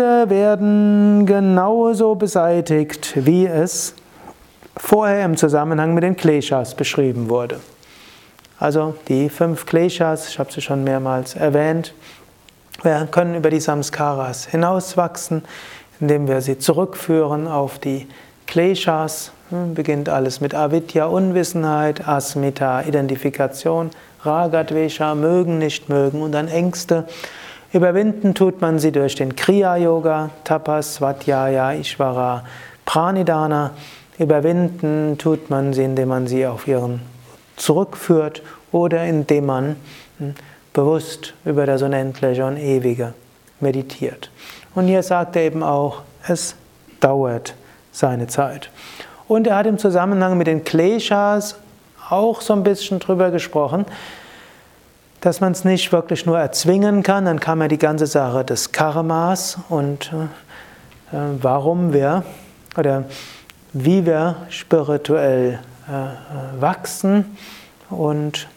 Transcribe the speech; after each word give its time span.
diese 0.00 0.30
werden 0.30 1.26
genauso 1.26 2.14
beseitigt, 2.14 3.12
wie 3.16 3.44
es 3.44 3.94
vorher 4.74 5.26
im 5.26 5.36
Zusammenhang 5.36 5.92
mit 5.92 6.02
den 6.02 6.16
Kleshas 6.16 6.74
beschrieben 6.74 7.28
wurde. 7.28 7.60
Also 8.58 8.94
die 9.08 9.28
fünf 9.28 9.66
Kleshas, 9.66 10.30
ich 10.30 10.38
habe 10.38 10.50
sie 10.50 10.62
schon 10.62 10.84
mehrmals 10.84 11.34
erwähnt, 11.36 11.92
wir 12.82 13.08
können 13.10 13.34
über 13.34 13.50
die 13.50 13.60
Samskaras 13.60 14.46
hinauswachsen, 14.46 15.42
indem 16.00 16.28
wir 16.28 16.40
sie 16.40 16.58
zurückführen 16.58 17.46
auf 17.46 17.78
die 17.78 18.08
Kleshas. 18.46 19.32
Hm, 19.50 19.74
beginnt 19.74 20.08
alles 20.08 20.40
mit 20.40 20.54
Avidya, 20.54 21.06
Unwissenheit, 21.06 22.08
Asmita, 22.08 22.84
Identifikation, 22.84 23.90
Ragadvesha, 24.22 25.14
mögen, 25.14 25.58
nicht 25.58 25.90
mögen 25.90 26.22
und 26.22 26.32
dann 26.32 26.48
Ängste. 26.48 27.04
Überwinden 27.72 28.34
tut 28.34 28.60
man 28.60 28.80
sie 28.80 28.90
durch 28.90 29.14
den 29.14 29.36
Kriya-Yoga, 29.36 30.30
Tapas, 30.42 30.96
Svadhyaya, 30.96 31.74
Ishvara, 31.74 32.44
Pranidhana. 32.84 33.70
Überwinden 34.18 35.16
tut 35.18 35.50
man 35.50 35.72
sie, 35.72 35.84
indem 35.84 36.08
man 36.08 36.26
sie 36.26 36.46
auf 36.46 36.66
ihren 36.66 37.00
zurückführt 37.56 38.42
oder 38.72 39.04
indem 39.04 39.46
man 39.46 39.76
hm, 40.18 40.34
bewusst 40.72 41.34
über 41.44 41.64
das 41.64 41.82
Unendliche 41.82 42.44
und 42.44 42.56
Ewige 42.56 43.14
meditiert. 43.60 44.30
Und 44.74 44.88
hier 44.88 45.02
sagt 45.02 45.36
er 45.36 45.42
eben 45.42 45.62
auch, 45.62 46.02
es 46.26 46.56
dauert 46.98 47.54
seine 47.92 48.26
Zeit. 48.26 48.70
Und 49.28 49.46
er 49.46 49.56
hat 49.56 49.66
im 49.66 49.78
Zusammenhang 49.78 50.36
mit 50.36 50.48
den 50.48 50.64
Kleshas 50.64 51.56
auch 52.08 52.40
so 52.40 52.52
ein 52.52 52.64
bisschen 52.64 52.98
drüber 52.98 53.30
gesprochen, 53.30 53.84
dass 55.20 55.40
man 55.40 55.52
es 55.52 55.64
nicht 55.64 55.92
wirklich 55.92 56.26
nur 56.26 56.38
erzwingen 56.38 57.02
kann. 57.02 57.26
Dann 57.26 57.40
kam 57.40 57.60
ja 57.60 57.68
die 57.68 57.78
ganze 57.78 58.06
Sache 58.06 58.44
des 58.44 58.72
Karmas 58.72 59.58
und 59.68 60.12
äh, 61.12 61.16
warum 61.40 61.92
wir 61.92 62.24
oder 62.76 63.04
wie 63.72 64.06
wir 64.06 64.36
spirituell 64.48 65.58
äh, 65.88 66.60
wachsen. 66.60 67.36
Und 67.88 68.48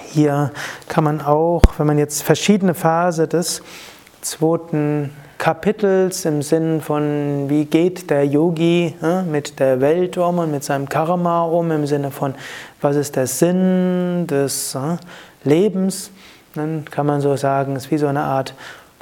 hier 0.00 0.50
kann 0.88 1.04
man 1.04 1.20
auch, 1.20 1.62
wenn 1.78 1.86
man 1.86 1.98
jetzt 1.98 2.22
verschiedene 2.22 2.74
Phasen 2.74 3.28
des 3.28 3.62
zweiten 4.20 5.10
Kapitels 5.38 6.24
im 6.24 6.42
Sinn 6.42 6.80
von, 6.80 7.46
wie 7.48 7.64
geht 7.64 8.08
der 8.08 8.24
Yogi 8.24 8.94
äh, 9.02 9.22
mit 9.22 9.58
der 9.60 9.80
Welt 9.80 10.16
um 10.16 10.38
und 10.38 10.50
mit 10.50 10.64
seinem 10.64 10.88
Karma 10.88 11.42
um, 11.42 11.70
im 11.70 11.86
Sinne 11.86 12.10
von, 12.10 12.34
was 12.80 12.96
ist 12.96 13.16
der 13.16 13.26
Sinn 13.26 14.26
des 14.26 14.74
äh, 14.74 14.96
Lebens, 15.44 16.10
dann 16.54 16.84
kann 16.90 17.06
man 17.06 17.20
so 17.20 17.36
sagen, 17.36 17.76
es 17.76 17.86
ist 17.86 17.90
wie 17.90 17.98
so 17.98 18.06
eine 18.06 18.22
Art 18.22 18.54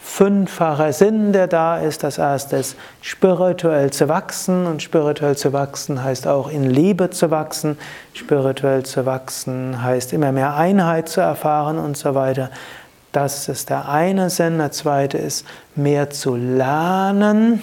fünffacher 0.02 0.92
Sinn, 0.92 1.32
der 1.32 1.46
da 1.46 1.78
ist. 1.78 2.02
Das 2.02 2.18
erste 2.18 2.56
ist 2.56 2.76
spirituell 3.00 3.90
zu 3.90 4.08
wachsen 4.08 4.66
und 4.66 4.82
spirituell 4.82 5.36
zu 5.36 5.52
wachsen 5.52 6.02
heißt 6.02 6.27
auch 6.27 6.50
in 6.50 6.68
Liebe 6.68 7.11
zu 7.11 7.30
wachsen. 7.30 7.78
Spirituell 8.12 8.84
zu 8.84 9.06
wachsen 9.06 9.83
heißt 9.83 10.12
immer 10.12 10.33
mehr 10.33 10.56
Einheit 10.56 11.08
zu 11.08 11.20
erfahren 11.20 11.78
und 11.78 11.96
so 11.96 12.14
weiter. 12.14 12.50
Das 13.12 13.48
ist 13.48 13.70
der 13.70 13.88
eine 13.88 14.28
Sinn. 14.28 14.58
Der 14.58 14.72
zweite 14.72 15.18
ist 15.18 15.46
mehr 15.77 16.11
zu 16.11 16.34
lernen. 16.34 17.62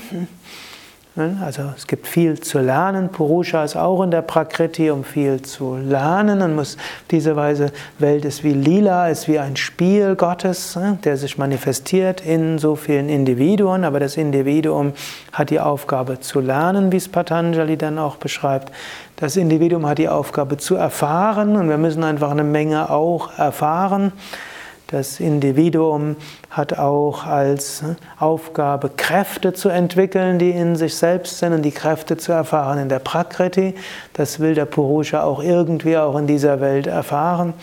Also 1.44 1.64
es 1.76 1.86
gibt 1.86 2.08
viel 2.08 2.40
zu 2.40 2.60
lernen. 2.60 3.10
Purusha 3.10 3.64
ist 3.64 3.76
auch 3.76 4.02
in 4.04 4.12
der 4.12 4.22
Prakriti, 4.22 4.90
um 4.90 5.04
viel 5.04 5.42
zu 5.42 5.76
lernen. 5.76 6.40
Man 6.40 6.56
muss 6.56 6.78
diese 7.12 7.36
Weise, 7.36 7.72
Welt 7.98 8.24
ist 8.24 8.44
wie 8.44 8.54
Lila, 8.54 9.10
ist 9.10 9.28
wie 9.28 9.38
ein 9.38 9.58
Spiel 9.58 10.16
Gottes, 10.16 10.76
ne, 10.78 10.98
der 11.04 11.18
sich 11.18 11.38
manifestiert 11.38 12.22
in 12.22 12.58
so 12.58 12.76
vielen 12.76 13.10
Individuen. 13.10 13.84
Aber 13.84 14.00
das 14.00 14.16
Individuum 14.16 14.94
hat 15.34 15.50
die 15.50 15.60
Aufgabe 15.60 16.22
zu 16.22 16.40
lernen, 16.40 16.92
wie 16.92 16.98
es 16.98 17.10
Patanjali 17.10 17.76
dann 17.76 18.00
auch 18.00 18.16
beschreibt. 18.16 18.72
Das 19.18 19.36
Individuum 19.36 19.86
hat 19.86 19.98
die 19.98 20.08
Aufgabe 20.08 20.56
zu 20.56 20.76
erfahren 20.76 21.58
und 21.58 21.68
wir 21.68 21.78
müssen 21.78 22.06
einfach 22.06 22.32
eine 22.32 22.46
Menge 22.46 22.90
auch 22.90 23.38
erfahren. 23.38 24.14
Das 24.92 25.20
Individuum 25.20 26.16
hat 26.50 26.80
auch 26.80 27.28
als 27.28 27.84
Aufgabe, 28.18 28.90
Kräfte 28.98 29.54
zu 29.54 29.70
entwickeln, 29.70 30.40
die 30.40 30.50
in 30.50 30.76
sich 30.76 30.96
selbst 30.96 31.38
sind 31.38 31.54
und 31.54 31.62
die 31.62 31.72
Kräfte 31.72 32.18
zu 32.18 32.32
erfahren 32.32 32.80
in 32.80 32.90
der 32.90 32.98
Prakriti. 32.98 33.76
Das 34.14 34.40
will 34.40 34.56
der 34.56 34.66
Purusha 34.66 35.22
auch 35.22 35.44
irgendwie 35.44 35.96
auch 35.96 36.18
in 36.18 36.26
dieser 36.26 36.60
Welt 36.60 36.88
erfahren. 36.88 37.54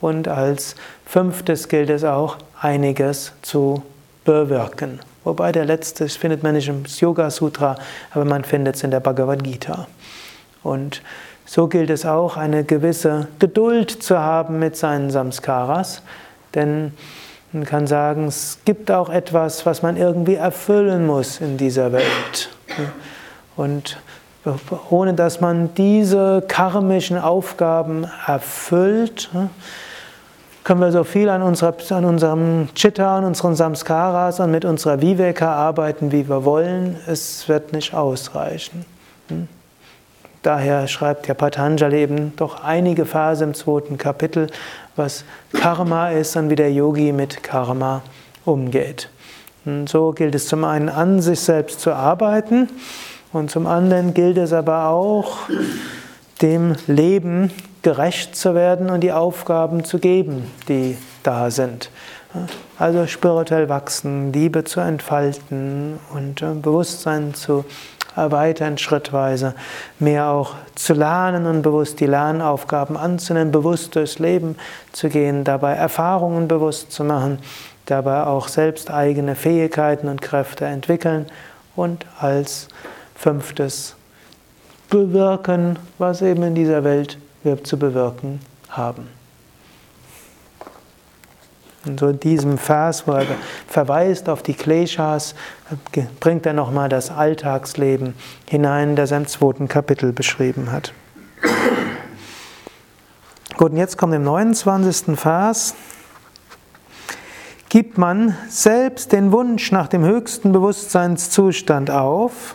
Und 0.00 0.28
als 0.28 0.76
fünftes 1.04 1.66
gilt 1.66 1.90
es 1.90 2.04
auch, 2.04 2.36
einiges 2.60 3.32
zu 3.42 3.82
bewirken. 4.24 5.00
Wobei 5.24 5.50
der 5.50 5.64
letzte 5.64 6.08
findet 6.08 6.44
man 6.44 6.54
nicht 6.54 6.68
im 6.68 6.84
Yoga 6.84 7.30
Sutra, 7.30 7.74
aber 8.12 8.24
man 8.24 8.44
findet 8.44 8.76
es 8.76 8.84
in 8.84 8.92
der 8.92 9.00
Bhagavad 9.00 9.42
Gita. 9.42 9.88
Und 10.62 11.02
so 11.44 11.66
gilt 11.66 11.90
es 11.90 12.06
auch, 12.06 12.36
eine 12.36 12.62
gewisse 12.62 13.26
Geduld 13.40 13.90
zu 13.90 14.20
haben 14.20 14.60
mit 14.60 14.76
seinen 14.76 15.10
Samskaras. 15.10 16.02
Denn 16.58 16.92
man 17.52 17.64
kann 17.64 17.86
sagen, 17.86 18.26
es 18.26 18.58
gibt 18.64 18.90
auch 18.90 19.08
etwas, 19.08 19.64
was 19.64 19.80
man 19.82 19.96
irgendwie 19.96 20.34
erfüllen 20.34 21.06
muss 21.06 21.40
in 21.40 21.56
dieser 21.56 21.92
Welt. 21.92 22.50
Und 23.56 23.96
ohne 24.90 25.14
dass 25.14 25.40
man 25.40 25.72
diese 25.74 26.42
karmischen 26.48 27.16
Aufgaben 27.16 28.08
erfüllt, 28.26 29.30
können 30.64 30.80
wir 30.80 30.90
so 30.90 31.04
viel 31.04 31.28
an, 31.28 31.42
unserer, 31.42 31.74
an 31.90 32.04
unserem 32.04 32.68
Chitta, 32.74 33.18
an 33.18 33.24
unseren 33.24 33.54
Samskaras 33.54 34.40
und 34.40 34.50
mit 34.50 34.64
unserer 34.64 35.00
Viveka 35.00 35.54
arbeiten, 35.54 36.10
wie 36.10 36.28
wir 36.28 36.44
wollen. 36.44 36.96
Es 37.06 37.48
wird 37.48 37.72
nicht 37.72 37.94
ausreichen. 37.94 38.84
Daher 40.42 40.88
schreibt 40.88 41.28
ja 41.28 41.34
Patanjali 41.34 41.98
eben 42.00 42.34
doch 42.36 42.64
einige 42.64 43.06
Verse 43.06 43.44
im 43.44 43.54
zweiten 43.54 43.96
Kapitel, 43.96 44.48
was 44.98 45.24
Karma 45.52 46.10
ist 46.10 46.36
und 46.36 46.50
wie 46.50 46.56
der 46.56 46.72
Yogi 46.72 47.12
mit 47.12 47.42
Karma 47.42 48.02
umgeht. 48.44 49.08
Und 49.64 49.88
so 49.88 50.12
gilt 50.12 50.34
es 50.34 50.48
zum 50.48 50.64
einen 50.64 50.88
an 50.88 51.20
sich 51.20 51.40
selbst 51.40 51.80
zu 51.80 51.92
arbeiten 51.92 52.68
und 53.32 53.50
zum 53.50 53.66
anderen 53.66 54.14
gilt 54.14 54.38
es 54.38 54.52
aber 54.52 54.88
auch, 54.88 55.38
dem 56.40 56.76
Leben 56.86 57.50
gerecht 57.82 58.36
zu 58.36 58.54
werden 58.54 58.90
und 58.90 59.00
die 59.00 59.12
Aufgaben 59.12 59.84
zu 59.84 59.98
geben, 59.98 60.50
die 60.68 60.96
da 61.22 61.50
sind. 61.50 61.90
Also 62.78 63.06
spirituell 63.06 63.68
wachsen, 63.68 64.32
Liebe 64.32 64.64
zu 64.64 64.80
entfalten 64.80 65.98
und 66.12 66.42
äh, 66.42 66.52
Bewusstsein 66.52 67.34
zu 67.34 67.64
erweitern 68.18 68.78
schrittweise, 68.78 69.54
mehr 69.98 70.28
auch 70.28 70.54
zu 70.74 70.94
lernen 70.94 71.46
und 71.46 71.62
bewusst 71.62 72.00
die 72.00 72.06
Lernaufgaben 72.06 72.96
anzunehmen, 72.96 73.52
bewusst 73.52 73.94
durchs 73.96 74.18
Leben 74.18 74.56
zu 74.92 75.08
gehen, 75.08 75.44
dabei 75.44 75.74
Erfahrungen 75.74 76.48
bewusst 76.48 76.92
zu 76.92 77.04
machen, 77.04 77.38
dabei 77.86 78.24
auch 78.24 78.48
selbst 78.48 78.90
eigene 78.90 79.34
Fähigkeiten 79.34 80.08
und 80.08 80.20
Kräfte 80.20 80.66
entwickeln 80.66 81.26
und 81.76 82.06
als 82.20 82.68
fünftes 83.14 83.94
bewirken, 84.90 85.78
was 85.98 86.22
eben 86.22 86.42
in 86.42 86.54
dieser 86.54 86.84
Welt 86.84 87.18
wir 87.42 87.62
zu 87.62 87.78
bewirken 87.78 88.40
haben. 88.68 89.17
Und 91.88 92.00
so 92.00 92.08
in 92.08 92.20
diesem 92.20 92.58
Vers, 92.58 93.06
wo 93.06 93.12
er 93.12 93.26
verweist 93.66 94.28
auf 94.28 94.42
die 94.42 94.54
Kleshas, 94.54 95.34
bringt 96.20 96.46
er 96.46 96.52
nochmal 96.52 96.88
das 96.88 97.10
Alltagsleben 97.10 98.14
hinein, 98.46 98.96
das 98.96 99.10
er 99.10 99.18
im 99.18 99.26
zweiten 99.26 99.68
Kapitel 99.68 100.12
beschrieben 100.12 100.70
hat. 100.72 100.92
Gut, 103.56 103.72
und 103.72 103.76
jetzt 103.76 103.98
kommt 103.98 104.14
im 104.14 104.22
29. 104.22 105.18
Vers. 105.18 105.74
Gibt 107.68 107.98
man 107.98 108.36
selbst 108.48 109.12
den 109.12 109.32
Wunsch 109.32 109.72
nach 109.72 109.88
dem 109.88 110.04
höchsten 110.04 110.52
Bewusstseinszustand 110.52 111.90
auf 111.90 112.54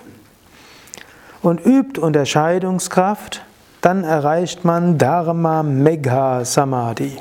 und 1.44 1.64
übt 1.66 2.00
Unterscheidungskraft, 2.00 3.44
dann 3.82 4.04
erreicht 4.06 4.66
man 4.66 4.98
Dharma 4.98 5.62
Megha 5.62 6.46
Samadhi. 6.46 7.18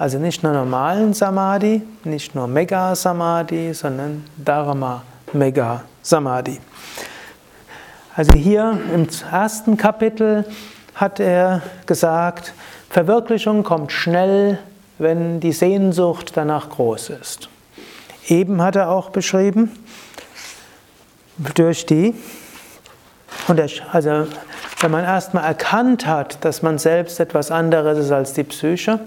Also 0.00 0.16
nicht 0.16 0.42
nur 0.42 0.54
normalen 0.54 1.12
Samadhi, 1.12 1.82
nicht 2.04 2.34
nur 2.34 2.46
Mega 2.46 2.94
Samadhi, 2.94 3.74
sondern 3.74 4.24
Dharma 4.38 5.02
Mega 5.34 5.82
Samadhi. 6.00 6.58
Also 8.16 8.32
hier 8.32 8.78
im 8.94 9.06
ersten 9.30 9.76
Kapitel 9.76 10.46
hat 10.94 11.20
er 11.20 11.60
gesagt, 11.84 12.54
Verwirklichung 12.88 13.62
kommt 13.62 13.92
schnell, 13.92 14.58
wenn 14.96 15.38
die 15.38 15.52
Sehnsucht 15.52 16.32
danach 16.34 16.70
groß 16.70 17.10
ist. 17.10 17.50
Eben 18.26 18.62
hat 18.62 18.76
er 18.76 18.88
auch 18.88 19.10
beschrieben, 19.10 19.70
durch 21.56 21.84
die, 21.84 22.14
also 23.92 24.26
wenn 24.80 24.90
man 24.90 25.04
erstmal 25.04 25.44
erkannt 25.44 26.06
hat, 26.06 26.42
dass 26.42 26.62
man 26.62 26.78
selbst 26.78 27.20
etwas 27.20 27.50
anderes 27.50 27.98
ist 27.98 28.12
als 28.12 28.32
die 28.32 28.44
Psyche, 28.44 29.00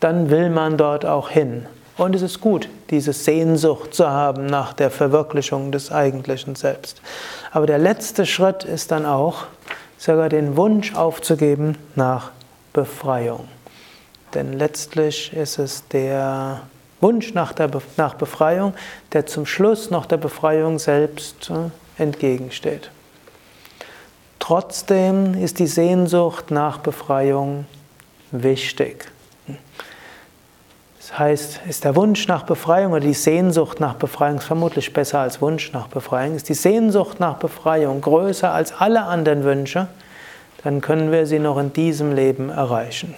dann 0.00 0.30
will 0.30 0.50
man 0.50 0.76
dort 0.76 1.04
auch 1.04 1.30
hin. 1.30 1.66
Und 1.96 2.14
es 2.14 2.22
ist 2.22 2.40
gut, 2.40 2.68
diese 2.90 3.12
Sehnsucht 3.12 3.92
zu 3.92 4.08
haben 4.08 4.46
nach 4.46 4.72
der 4.72 4.90
Verwirklichung 4.90 5.72
des 5.72 5.90
eigentlichen 5.90 6.54
Selbst. 6.54 7.02
Aber 7.50 7.66
der 7.66 7.78
letzte 7.78 8.24
Schritt 8.24 8.62
ist 8.62 8.92
dann 8.92 9.04
auch, 9.04 9.46
sogar 9.98 10.28
den 10.28 10.56
Wunsch 10.56 10.94
aufzugeben 10.94 11.76
nach 11.96 12.30
Befreiung. 12.72 13.48
Denn 14.34 14.52
letztlich 14.52 15.32
ist 15.32 15.58
es 15.58 15.88
der 15.88 16.60
Wunsch 17.00 17.34
nach, 17.34 17.52
der 17.52 17.68
Be 17.68 17.82
nach 17.96 18.14
Befreiung, 18.14 18.74
der 19.12 19.26
zum 19.26 19.46
Schluss 19.46 19.90
noch 19.90 20.06
der 20.06 20.18
Befreiung 20.18 20.78
selbst 20.78 21.50
äh, 21.50 22.00
entgegensteht. 22.00 22.90
Trotzdem 24.38 25.34
ist 25.34 25.58
die 25.58 25.66
Sehnsucht 25.66 26.50
nach 26.50 26.78
Befreiung 26.78 27.66
wichtig. 28.30 29.10
Das 31.08 31.18
heißt, 31.18 31.60
ist 31.66 31.84
der 31.84 31.96
Wunsch 31.96 32.28
nach 32.28 32.42
Befreiung 32.42 32.92
oder 32.92 33.00
die 33.00 33.14
Sehnsucht 33.14 33.80
nach 33.80 33.94
Befreiung 33.94 34.40
vermutlich 34.40 34.92
besser 34.92 35.20
als 35.20 35.40
Wunsch 35.40 35.72
nach 35.72 35.88
Befreiung, 35.88 36.36
ist 36.36 36.50
die 36.50 36.54
Sehnsucht 36.54 37.18
nach 37.18 37.38
Befreiung 37.38 38.02
größer 38.02 38.52
als 38.52 38.74
alle 38.78 39.04
anderen 39.04 39.42
Wünsche, 39.42 39.88
dann 40.62 40.82
können 40.82 41.10
wir 41.10 41.24
sie 41.26 41.38
noch 41.38 41.56
in 41.56 41.72
diesem 41.72 42.14
Leben 42.14 42.50
erreichen. 42.50 43.14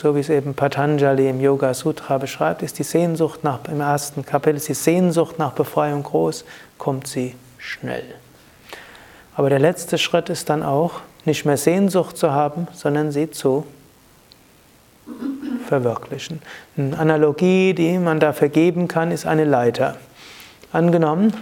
So 0.00 0.14
wie 0.14 0.20
es 0.20 0.30
eben 0.30 0.54
Patanjali 0.54 1.28
im 1.28 1.40
Yoga 1.40 1.74
Sutra 1.74 2.16
beschreibt, 2.16 2.62
ist 2.62 2.78
die 2.78 2.84
Sehnsucht 2.84 3.44
nach, 3.44 3.58
im 3.70 3.80
ersten 3.80 4.24
Kapitel, 4.24 4.56
ist 4.56 4.68
die 4.68 4.74
Sehnsucht 4.74 5.38
nach 5.38 5.52
Befreiung 5.52 6.02
groß, 6.02 6.46
kommt 6.78 7.06
sie 7.06 7.34
schnell. 7.58 8.04
Aber 9.36 9.50
der 9.50 9.58
letzte 9.58 9.98
Schritt 9.98 10.30
ist 10.30 10.48
dann 10.48 10.62
auch, 10.62 11.00
nicht 11.26 11.44
mehr 11.44 11.58
Sehnsucht 11.58 12.16
zu 12.16 12.32
haben, 12.32 12.68
sondern 12.72 13.10
sie 13.10 13.30
zu 13.30 13.66
verwirklichen. 15.66 16.40
Eine 16.76 16.98
Analogie, 16.98 17.74
die 17.74 17.98
man 17.98 18.20
dafür 18.20 18.48
geben 18.48 18.88
kann, 18.88 19.10
ist 19.10 19.26
eine 19.26 19.44
Leiter. 19.44 19.96
Angenommen, 20.72 21.32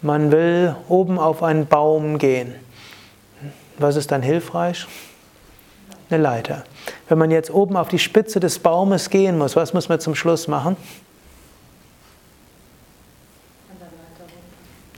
man 0.00 0.32
will 0.32 0.74
oben 0.88 1.18
auf 1.18 1.42
einen 1.42 1.66
Baum 1.66 2.18
gehen. 2.18 2.54
Was 3.78 3.96
ist 3.96 4.10
dann 4.10 4.22
hilfreich? 4.22 4.86
Eine 6.10 6.22
Leiter. 6.22 6.64
Wenn 7.08 7.18
man 7.18 7.30
jetzt 7.30 7.50
oben 7.50 7.76
auf 7.76 7.88
die 7.88 7.98
Spitze 7.98 8.40
des 8.40 8.58
Baumes 8.58 9.10
gehen 9.10 9.38
muss, 9.38 9.56
was 9.56 9.72
muss 9.72 9.88
man 9.88 10.00
zum 10.00 10.14
Schluss 10.14 10.48
machen? 10.48 10.76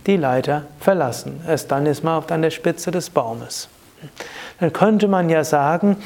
Die 0.06 0.16
Leiter 0.16 0.66
verlassen. 0.80 1.40
Erst 1.46 1.70
dann 1.70 1.86
ist 1.86 2.04
man 2.04 2.22
an 2.24 2.42
der 2.42 2.50
Spitze 2.50 2.90
des 2.90 3.08
Baumes. 3.10 3.68
Dann 4.60 4.72
könnte 4.72 5.08
man 5.08 5.30
ja 5.30 5.44
sagen, 5.44 5.96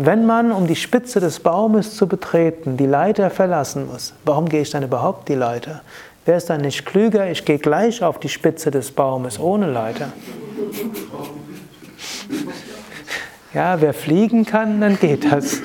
wenn 0.00 0.26
man, 0.26 0.52
um 0.52 0.66
die 0.66 0.76
Spitze 0.76 1.18
des 1.18 1.40
Baumes 1.40 1.96
zu 1.96 2.06
betreten, 2.06 2.76
die 2.76 2.86
Leiter 2.86 3.30
verlassen 3.30 3.88
muss, 3.88 4.14
warum 4.24 4.48
gehe 4.48 4.62
ich 4.62 4.70
dann 4.70 4.84
überhaupt 4.84 5.28
die 5.28 5.34
Leiter? 5.34 5.82
Wäre 6.24 6.38
es 6.38 6.46
dann 6.46 6.60
nicht 6.60 6.86
klüger, 6.86 7.30
ich 7.30 7.44
gehe 7.44 7.58
gleich 7.58 8.02
auf 8.02 8.20
die 8.20 8.28
Spitze 8.28 8.70
des 8.70 8.92
Baumes 8.92 9.40
ohne 9.40 9.66
Leiter? 9.66 10.12
Ja, 13.52 13.80
wer 13.80 13.92
fliegen 13.92 14.46
kann, 14.46 14.80
dann 14.80 14.98
geht 15.00 15.32
das. 15.32 15.60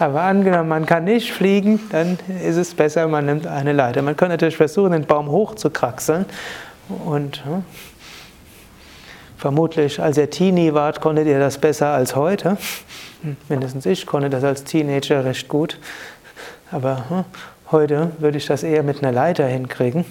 Aber 0.00 0.22
angenommen, 0.22 0.68
man 0.68 0.86
kann 0.86 1.04
nicht 1.04 1.32
fliegen, 1.32 1.80
dann 1.90 2.18
ist 2.42 2.56
es 2.56 2.74
besser, 2.74 3.06
man 3.08 3.26
nimmt 3.26 3.46
eine 3.46 3.72
Leiter. 3.72 4.02
Man 4.02 4.16
könnte 4.16 4.34
natürlich 4.34 4.56
versuchen, 4.56 4.92
den 4.92 5.04
Baum 5.04 5.28
hochzukraxeln 5.30 6.24
und 7.04 7.44
hm, 7.44 7.64
vermutlich, 9.38 10.00
als 10.02 10.18
ihr 10.18 10.28
Teenie 10.28 10.74
wart, 10.74 11.00
konntet 11.00 11.26
ihr 11.26 11.38
das 11.38 11.56
besser 11.58 11.88
als 11.88 12.14
heute. 12.14 12.58
Mindestens 13.48 13.86
ich 13.86 14.04
konnte 14.04 14.28
das 14.28 14.44
als 14.44 14.64
Teenager 14.64 15.24
recht 15.24 15.48
gut. 15.48 15.78
Aber 16.70 17.08
hm, 17.08 17.24
heute 17.70 18.10
würde 18.18 18.36
ich 18.36 18.46
das 18.46 18.62
eher 18.62 18.82
mit 18.82 19.02
einer 19.02 19.12
Leiter 19.12 19.46
hinkriegen. 19.46 20.04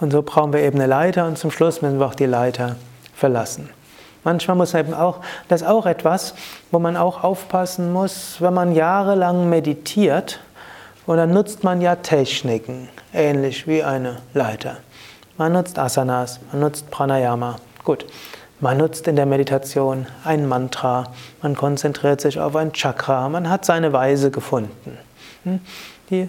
Und 0.00 0.10
so 0.10 0.22
brauchen 0.22 0.52
wir 0.52 0.60
eben 0.60 0.78
eine 0.78 0.86
Leiter 0.86 1.26
und 1.26 1.38
zum 1.38 1.50
Schluss 1.50 1.82
müssen 1.82 2.00
wir 2.00 2.06
auch 2.06 2.14
die 2.14 2.26
Leiter 2.26 2.76
verlassen. 3.14 3.68
Manchmal 4.24 4.56
muss 4.56 4.72
man 4.72 4.86
eben 4.86 4.94
auch, 4.94 5.20
das 5.48 5.62
ist 5.62 5.66
auch 5.66 5.86
etwas, 5.86 6.34
wo 6.70 6.78
man 6.78 6.96
auch 6.96 7.22
aufpassen 7.22 7.92
muss, 7.92 8.36
wenn 8.40 8.54
man 8.54 8.74
jahrelang 8.74 9.48
meditiert, 9.48 10.40
und 11.06 11.16
dann 11.16 11.32
nutzt 11.32 11.64
man 11.64 11.80
ja 11.80 11.96
Techniken, 11.96 12.88
ähnlich 13.12 13.66
wie 13.66 13.82
eine 13.82 14.18
Leiter. 14.32 14.76
Man 15.40 15.54
nutzt 15.54 15.78
Asanas, 15.78 16.38
man 16.52 16.60
nutzt 16.60 16.90
Pranayama. 16.90 17.56
Gut. 17.82 18.04
Man 18.60 18.76
nutzt 18.76 19.08
in 19.08 19.16
der 19.16 19.24
Meditation 19.24 20.06
ein 20.22 20.46
Mantra, 20.46 21.14
man 21.40 21.56
konzentriert 21.56 22.20
sich 22.20 22.38
auf 22.38 22.54
ein 22.56 22.74
Chakra, 22.74 23.26
man 23.30 23.48
hat 23.48 23.64
seine 23.64 23.94
Weise 23.94 24.30
gefunden. 24.30 24.98
Hm? 25.44 25.60
Die, 26.10 26.28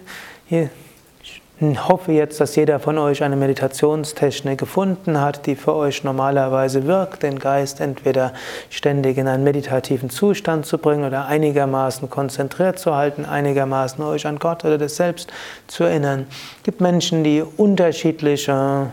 ich 1.70 1.88
hoffe 1.88 2.12
jetzt, 2.12 2.42
dass 2.42 2.56
jeder 2.56 2.80
von 2.80 2.98
euch 2.98 3.22
eine 3.22 3.36
Meditationstechnik 3.36 4.58
gefunden 4.58 5.22
hat, 5.22 5.46
die 5.46 5.56
für 5.56 5.76
euch 5.76 6.04
normalerweise 6.04 6.88
wirkt, 6.88 7.22
den 7.22 7.38
Geist 7.38 7.82
entweder 7.82 8.34
ständig 8.72 9.20
in 9.20 9.28
einen 9.28 9.44
meditativen 9.44 10.10
Zustand 10.10 10.66
zu 10.66 10.80
bringen 10.80 11.06
oder 11.06 11.28
einigermaßen 11.28 12.10
konzentriert 12.10 12.80
zu 12.80 12.96
halten, 12.96 13.26
einigermaßen 13.26 14.04
euch 14.04 14.26
an 14.26 14.40
Gott 14.40 14.66
oder 14.66 14.80
das 14.80 14.96
Selbst 14.96 15.32
zu 15.68 15.84
erinnern. 15.84 16.26
Es 16.58 16.64
gibt 16.64 16.82
Menschen, 16.82 17.24
die 17.24 17.44
unterschiedliche, 17.44 18.88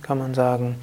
kann 0.00 0.18
man 0.18 0.32
sagen, 0.32 0.76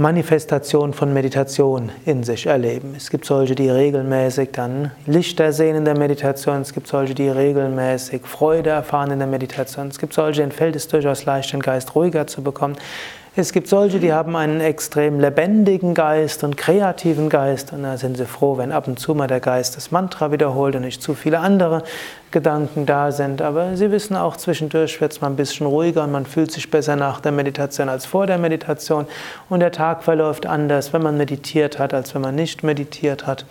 Manifestation 0.00 0.92
von 0.94 1.12
Meditation 1.12 1.90
in 2.04 2.22
sich 2.22 2.46
erleben. 2.46 2.94
Es 2.96 3.10
gibt 3.10 3.24
solche, 3.24 3.56
die 3.56 3.68
regelmäßig 3.68 4.50
dann 4.52 4.92
Lichter 5.06 5.52
sehen 5.52 5.74
in 5.74 5.84
der 5.84 5.98
Meditation. 5.98 6.60
Es 6.60 6.72
gibt 6.72 6.86
solche, 6.86 7.16
die 7.16 7.28
regelmäßig 7.28 8.22
Freude 8.24 8.70
erfahren 8.70 9.10
in 9.10 9.18
der 9.18 9.26
Meditation. 9.26 9.88
Es 9.88 9.98
gibt 9.98 10.14
solche, 10.14 10.42
denen 10.42 10.52
fällt 10.52 10.76
es 10.76 10.86
durchaus 10.86 11.24
leicht, 11.24 11.52
den 11.52 11.58
Geist 11.58 11.96
ruhiger 11.96 12.28
zu 12.28 12.44
bekommen. 12.44 12.76
Es 13.40 13.52
gibt 13.52 13.68
solche, 13.68 14.00
die 14.00 14.12
haben 14.12 14.34
einen 14.34 14.60
extrem 14.60 15.20
lebendigen 15.20 15.94
Geist 15.94 16.42
und 16.42 16.56
kreativen 16.56 17.28
Geist 17.28 17.72
und 17.72 17.84
da 17.84 17.96
sind 17.96 18.16
sie 18.16 18.26
froh, 18.26 18.58
wenn 18.58 18.72
ab 18.72 18.88
und 18.88 18.98
zu 18.98 19.14
mal 19.14 19.28
der 19.28 19.38
Geist 19.38 19.76
das 19.76 19.92
Mantra 19.92 20.32
wiederholt 20.32 20.74
und 20.74 20.82
nicht 20.82 21.00
zu 21.00 21.14
viele 21.14 21.38
andere 21.38 21.84
Gedanken 22.32 22.84
da 22.84 23.12
sind. 23.12 23.40
Aber 23.40 23.76
sie 23.76 23.92
wissen 23.92 24.16
auch, 24.16 24.36
zwischendurch 24.36 25.00
wird 25.00 25.12
es 25.12 25.20
mal 25.20 25.28
ein 25.28 25.36
bisschen 25.36 25.68
ruhiger 25.68 26.02
und 26.02 26.10
man 26.10 26.26
fühlt 26.26 26.50
sich 26.50 26.68
besser 26.68 26.96
nach 26.96 27.20
der 27.20 27.30
Meditation 27.30 27.88
als 27.88 28.06
vor 28.06 28.26
der 28.26 28.38
Meditation 28.38 29.06
und 29.48 29.60
der 29.60 29.70
Tag 29.70 30.02
verläuft 30.02 30.44
anders, 30.44 30.92
wenn 30.92 31.04
man 31.04 31.16
meditiert 31.16 31.78
hat, 31.78 31.94
als 31.94 32.16
wenn 32.16 32.22
man 32.22 32.34
nicht 32.34 32.64
meditiert 32.64 33.28
hat. 33.28 33.46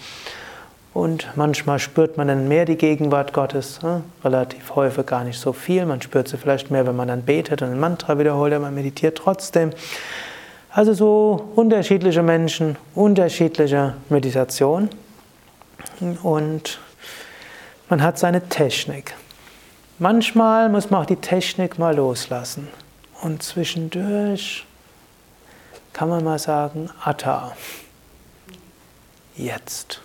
Und 0.98 1.28
manchmal 1.36 1.78
spürt 1.78 2.18
man 2.18 2.28
dann 2.28 2.48
mehr 2.48 2.66
die 2.66 2.76
Gegenwart 2.76 3.32
Gottes, 3.32 3.82
äh, 3.84 4.00
relativ 4.24 4.74
häufig 4.74 5.06
gar 5.06 5.24
nicht 5.24 5.40
so 5.40 5.54
viel. 5.54 5.86
Man 5.86 6.02
spürt 6.02 6.28
sie 6.28 6.38
vielleicht 6.38 6.72
mehr, 6.72 6.88
wenn 6.88 6.96
man 6.96 7.08
dann 7.08 7.22
betet 7.22 7.62
und 7.62 7.70
ein 7.70 7.80
Mantra 7.80 8.18
wiederholt, 8.18 8.52
aber 8.52 8.66
man 8.66 8.74
meditiert 8.74 9.16
trotzdem. 9.16 9.70
Also 10.72 10.96
so 10.96 11.52
unterschiedliche 11.56 12.24
Menschen, 12.24 12.78
unterschiedliche 12.96 13.94
Meditation. 14.10 14.90
Und 16.24 16.80
man 17.90 18.02
hat 18.02 18.18
seine 18.18 18.50
Technik. 18.50 19.14
Manchmal 20.00 20.68
muss 20.68 20.90
man 20.90 21.04
auch 21.04 21.06
die 21.06 21.18
Technik 21.18 21.78
mal 21.78 21.96
loslassen. 21.96 22.70
Und 23.22 23.44
zwischendurch 23.44 24.66
kann 25.94 26.10
man 26.10 26.24
mal 26.24 26.40
sagen, 26.40 26.90
Atta, 27.04 27.52
jetzt. 29.36 30.02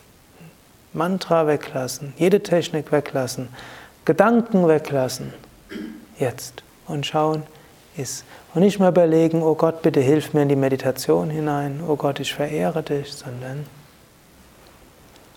Mantra 0.93 1.47
weglassen, 1.47 2.13
jede 2.17 2.43
Technik 2.43 2.93
weglassen, 2.93 3.49
Gedanken 4.05 4.69
weglassen. 4.69 5.33
Jetzt. 6.19 6.63
Und 6.87 7.07
schauen, 7.07 7.45
ist. 7.97 8.25
Und 8.55 8.63
nicht 8.63 8.79
mehr 8.79 8.89
überlegen, 8.89 9.43
oh 9.43 9.55
Gott, 9.55 9.83
bitte 9.83 10.01
hilf 10.01 10.35
mir 10.35 10.43
in 10.43 10.49
die 10.49 10.57
Meditation 10.57 11.31
hinein, 11.31 11.83
oh 11.87 11.97
Gott, 11.97 12.21
ich 12.21 12.35
verehre 12.35 12.83
dich, 12.83 13.13
sondern 13.13 13.67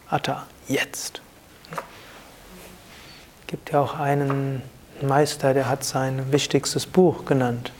Atta, 0.09 0.45
jetzt. 0.67 1.21
Es 1.71 3.47
gibt 3.47 3.71
ja 3.71 3.81
auch 3.81 3.99
einen 3.99 4.61
Meister, 5.01 5.53
der 5.53 5.69
hat 5.69 5.83
sein 5.83 6.31
wichtigstes 6.31 6.85
Buch 6.85 7.25
genannt, 7.25 7.71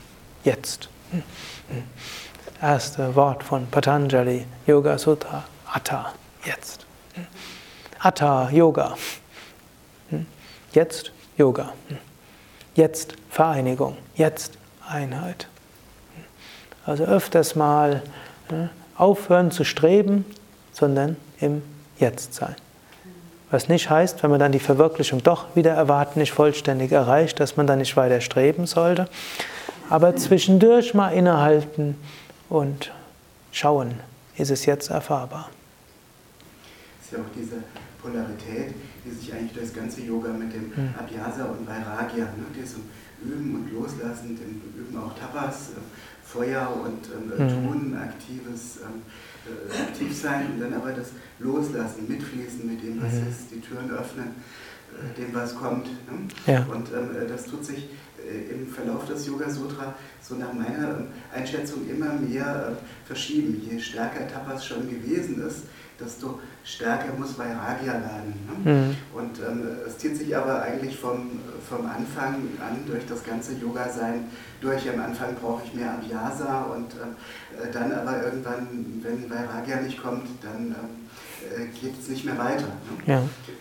jetzt. 0.44 0.88
Das 1.10 2.62
erste 2.62 3.14
Wort 3.14 3.42
von 3.42 3.66
Patanjali, 3.66 4.46
Yoga 4.66 4.98
Sutra, 4.98 5.44
Atta, 5.72 6.14
jetzt. 6.44 6.85
Hatha 7.98 8.50
Yoga. 8.50 8.96
Hm? 10.10 10.26
Jetzt 10.72 11.12
Yoga. 11.36 11.72
Hm? 11.88 11.98
Jetzt 12.74 13.14
Vereinigung. 13.30 13.96
Jetzt 14.14 14.58
Einheit. 14.88 15.48
Hm? 16.14 16.24
Also 16.84 17.04
öfters 17.04 17.54
mal 17.54 18.02
aufhören 18.96 19.50
zu 19.50 19.64
streben, 19.64 20.24
sondern 20.72 21.16
im 21.40 21.62
Jetzt 21.98 22.34
sein. 22.34 22.54
Was 23.50 23.68
nicht 23.68 23.90
heißt, 23.90 24.22
wenn 24.22 24.30
man 24.30 24.40
dann 24.40 24.52
die 24.52 24.58
Verwirklichung 24.58 25.22
doch 25.22 25.54
wieder 25.54 25.72
erwarten, 25.72 26.18
nicht 26.18 26.32
vollständig 26.32 26.92
erreicht, 26.92 27.38
dass 27.38 27.56
man 27.56 27.66
dann 27.66 27.78
nicht 27.78 27.96
weiter 27.96 28.20
streben 28.20 28.66
sollte. 28.66 29.08
Aber 29.88 30.16
zwischendurch 30.16 30.94
mal 30.94 31.10
innehalten 31.10 31.96
und 32.48 32.92
schauen, 33.52 34.00
ist 34.36 34.50
es 34.50 34.66
jetzt 34.66 34.90
erfahrbar. 34.90 35.48
Ist 37.06 37.12
ja 37.12 37.18
auch 37.20 37.32
diese 37.36 37.62
Polarität, 38.02 38.74
die 39.04 39.10
sich 39.10 39.32
eigentlich 39.32 39.52
durch 39.52 39.66
das 39.66 39.74
ganze 39.74 40.00
Yoga 40.02 40.30
mit 40.32 40.52
dem 40.52 40.70
mhm. 40.74 40.94
Abhyasa 40.98 41.44
und 41.44 41.66
Vairagya, 41.66 42.24
ne, 42.24 42.46
diesem 42.54 42.82
Üben 43.22 43.54
und 43.54 43.72
Loslassen, 43.72 44.36
dem 44.36 44.60
Üben 44.76 44.98
auch 44.98 45.16
Tapas, 45.16 45.70
äh, 45.70 45.80
Feuer 46.24 46.68
und 46.84 47.06
ähm, 47.14 47.46
mhm. 47.46 47.68
Tun, 47.68 47.96
aktives 47.96 48.78
ähm, 48.82 49.02
äh, 49.46 49.82
aktiv 49.82 50.20
sein 50.20 50.46
und 50.52 50.60
dann 50.60 50.74
aber 50.74 50.92
das 50.92 51.10
Loslassen, 51.38 52.08
mitfließen 52.08 52.66
mit 52.66 52.82
dem, 52.82 53.00
was 53.00 53.12
mhm. 53.12 53.28
ist, 53.28 53.52
die 53.52 53.60
Türen 53.60 53.88
öffnen, 53.90 54.34
äh, 54.90 55.20
dem, 55.20 55.32
was 55.32 55.54
kommt. 55.54 55.86
Ne? 55.86 56.52
Ja. 56.52 56.66
Und 56.66 56.88
ähm, 56.88 57.22
äh, 57.22 57.28
das 57.28 57.44
tut 57.44 57.64
sich 57.64 57.88
äh, 58.18 58.52
im 58.52 58.66
Verlauf 58.66 59.06
des 59.06 59.24
Yoga 59.28 59.48
Sutra 59.48 59.94
so 60.20 60.34
nach 60.34 60.52
meiner 60.52 61.04
Einschätzung 61.32 61.88
immer 61.88 62.14
mehr 62.14 62.72
äh, 62.72 63.06
verschieben. 63.06 63.62
Je 63.64 63.78
stärker 63.78 64.26
Tapas 64.26 64.66
schon 64.66 64.90
gewesen 64.90 65.46
ist, 65.46 65.62
desto 65.98 66.40
stärker 66.64 67.12
muss 67.18 67.38
Vairagya 67.38 67.92
werden. 67.92 68.34
Ne? 68.64 68.72
Mhm. 68.72 68.96
Und 69.14 69.38
ähm, 69.38 69.68
es 69.86 69.98
zieht 69.98 70.16
sich 70.16 70.36
aber 70.36 70.62
eigentlich 70.62 70.98
vom, 70.98 71.40
vom 71.68 71.86
Anfang 71.86 72.34
an 72.60 72.84
durch 72.86 73.06
das 73.06 73.24
ganze 73.24 73.54
Yoga-Sein 73.54 74.24
durch. 74.60 74.88
Am 74.88 75.00
Anfang 75.00 75.34
brauche 75.40 75.62
ich 75.64 75.74
mehr 75.74 75.92
Abhyasa 75.92 76.62
und 76.62 76.92
äh, 76.92 77.70
dann 77.72 77.92
aber 77.92 78.22
irgendwann, 78.22 79.02
wenn 79.02 79.30
Vairagya 79.30 79.80
nicht 79.80 80.02
kommt, 80.02 80.28
dann 80.42 80.66
ähm, 80.66 81.06
äh, 81.46 81.66
geht 81.68 81.98
es 81.98 82.08
nicht 82.08 82.24
mehr 82.24 82.38
weiter. 82.38 82.66
Ne? 82.66 83.02
Ja. 83.06 83.18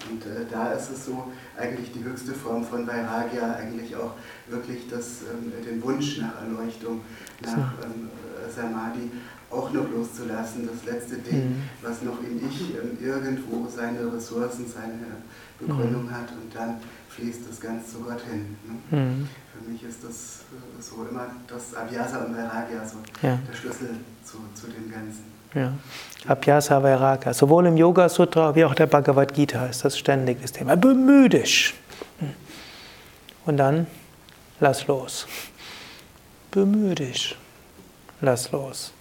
Und 0.09 0.25
äh, 0.25 0.45
da 0.49 0.71
ist 0.71 0.91
es 0.91 1.05
so, 1.05 1.31
eigentlich 1.57 1.91
die 1.91 2.03
höchste 2.03 2.33
Form 2.33 2.63
von 2.63 2.87
Vairagya, 2.87 3.55
eigentlich 3.55 3.95
auch 3.95 4.13
wirklich 4.47 4.87
das, 4.89 5.21
ähm, 5.21 5.51
den 5.65 5.81
Wunsch 5.83 6.19
nach 6.19 6.41
Erleuchtung, 6.41 7.01
nach 7.41 7.73
ähm, 7.83 8.09
Samadhi 8.53 9.11
auch 9.55 9.71
noch 9.71 9.89
loszulassen, 9.89 10.67
das 10.67 10.91
letzte 10.91 11.17
Ding, 11.17 11.49
mhm. 11.49 11.69
was 11.81 12.01
noch 12.01 12.19
in 12.21 12.45
Ich 12.47 12.75
ähm, 12.75 12.97
irgendwo 13.01 13.67
seine 13.69 14.13
Ressourcen, 14.13 14.65
seine 14.67 15.23
Begründung 15.59 16.05
mhm. 16.05 16.11
hat 16.11 16.29
und 16.31 16.53
dann 16.53 16.77
fließt 17.09 17.41
das 17.49 17.59
ganz 17.59 17.91
zu 17.91 17.99
Gott 17.99 18.21
hin. 18.29 18.57
Ne? 18.91 18.97
Mhm. 18.97 19.29
Für 19.53 19.71
mich 19.71 19.83
ist 19.83 20.03
das 20.03 20.43
äh, 20.51 20.81
so 20.81 21.07
immer 21.09 21.27
das 21.47 21.73
Abhyasa 21.73 22.25
und 22.25 22.35
Vairagya, 22.35 22.85
so 22.85 22.97
ja. 23.25 23.39
der 23.49 23.55
Schlüssel 23.55 23.89
zu, 24.23 24.37
zu 24.53 24.67
dem 24.67 24.91
Ganzen. 24.91 25.23
Ja. 25.53 25.73
Abhyasa 26.27 26.83
Vairagya. 26.83 27.33
Sowohl 27.33 27.67
im 27.67 27.77
Yoga 27.77 28.09
Sutra 28.09 28.53
wie 28.55 28.65
auch 28.65 28.75
der 28.75 28.87
Bhagavad 28.87 29.33
Gita 29.33 29.67
ist 29.67 29.85
das 29.85 29.97
ständig 29.97 30.41
das 30.41 30.51
Thema. 30.51 30.75
Bemühe 30.75 31.29
dich. 31.29 31.73
Und 33.45 33.57
dann 33.57 33.87
lass 34.59 34.87
los. 34.87 35.27
Bemühe 36.51 36.95
dich. 36.95 37.37
Lass 38.21 38.51
los 38.51 38.94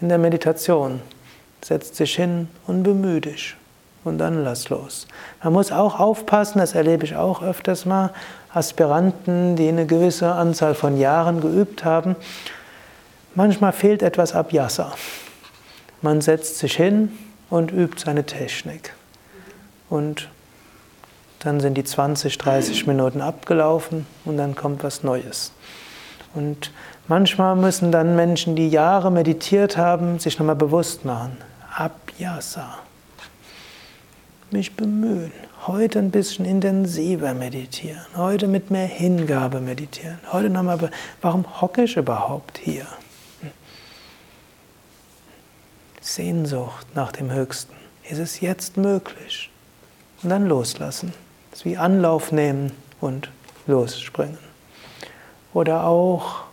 in 0.00 0.08
der 0.08 0.18
Meditation. 0.18 1.00
Setz 1.62 1.92
dich 1.92 2.14
hin 2.14 2.48
und 2.66 2.82
bemühe 2.82 3.20
dich. 3.20 3.56
Und 4.04 4.18
dann 4.18 4.44
lass 4.44 4.68
los. 4.68 5.06
Man 5.42 5.52
muss 5.52 5.72
auch 5.72 5.98
aufpassen, 5.98 6.58
das 6.58 6.74
erlebe 6.74 7.04
ich 7.04 7.16
auch 7.16 7.42
öfters 7.42 7.84
mal, 7.84 8.10
Aspiranten, 8.54 9.56
die 9.56 9.68
eine 9.68 9.86
gewisse 9.86 10.32
Anzahl 10.32 10.74
von 10.74 10.96
Jahren 10.96 11.40
geübt 11.40 11.84
haben. 11.84 12.16
Manchmal 13.34 13.72
fehlt 13.72 14.02
etwas 14.02 14.34
Abhyasa. 14.34 14.92
Man 16.00 16.20
setzt 16.20 16.58
sich 16.58 16.76
hin 16.76 17.12
und 17.50 17.72
übt 17.72 18.00
seine 18.04 18.24
Technik. 18.24 18.94
Und 19.90 20.28
dann 21.40 21.60
sind 21.60 21.74
die 21.74 21.84
20, 21.84 22.38
30 22.38 22.86
Minuten 22.86 23.20
abgelaufen 23.20 24.06
und 24.24 24.36
dann 24.36 24.54
kommt 24.54 24.82
was 24.82 25.02
Neues. 25.02 25.52
Und 26.34 26.72
manchmal 27.08 27.56
müssen 27.56 27.90
dann 27.90 28.16
Menschen, 28.16 28.54
die 28.56 28.68
Jahre 28.68 29.10
meditiert 29.10 29.76
haben, 29.76 30.18
sich 30.18 30.38
nochmal 30.38 30.56
bewusst 30.56 31.04
machen. 31.04 31.36
Abhyasa. 31.74 32.78
Mich 34.50 34.74
bemühen. 34.76 35.32
Heute 35.66 35.98
ein 35.98 36.10
bisschen 36.10 36.44
intensiver 36.44 37.34
meditieren. 37.34 38.00
Heute 38.16 38.46
mit 38.46 38.70
mehr 38.70 38.86
Hingabe 38.86 39.60
meditieren. 39.60 40.18
Heute 40.32 40.48
nochmal, 40.48 40.90
warum 41.20 41.60
hocke 41.60 41.82
ich 41.82 41.96
überhaupt 41.96 42.58
hier? 42.58 42.86
Sehnsucht 46.00 46.86
nach 46.94 47.12
dem 47.12 47.30
Höchsten. 47.30 47.74
Ist 48.08 48.18
es 48.18 48.40
jetzt 48.40 48.78
möglich? 48.78 49.50
Und 50.22 50.30
dann 50.30 50.46
loslassen. 50.46 51.12
Das 51.50 51.60
ist 51.60 51.64
wie 51.66 51.76
Anlauf 51.76 52.32
nehmen 52.32 52.72
und 53.00 53.30
losspringen. 53.66 54.47
Oder 55.58 55.86
auch 55.86 56.44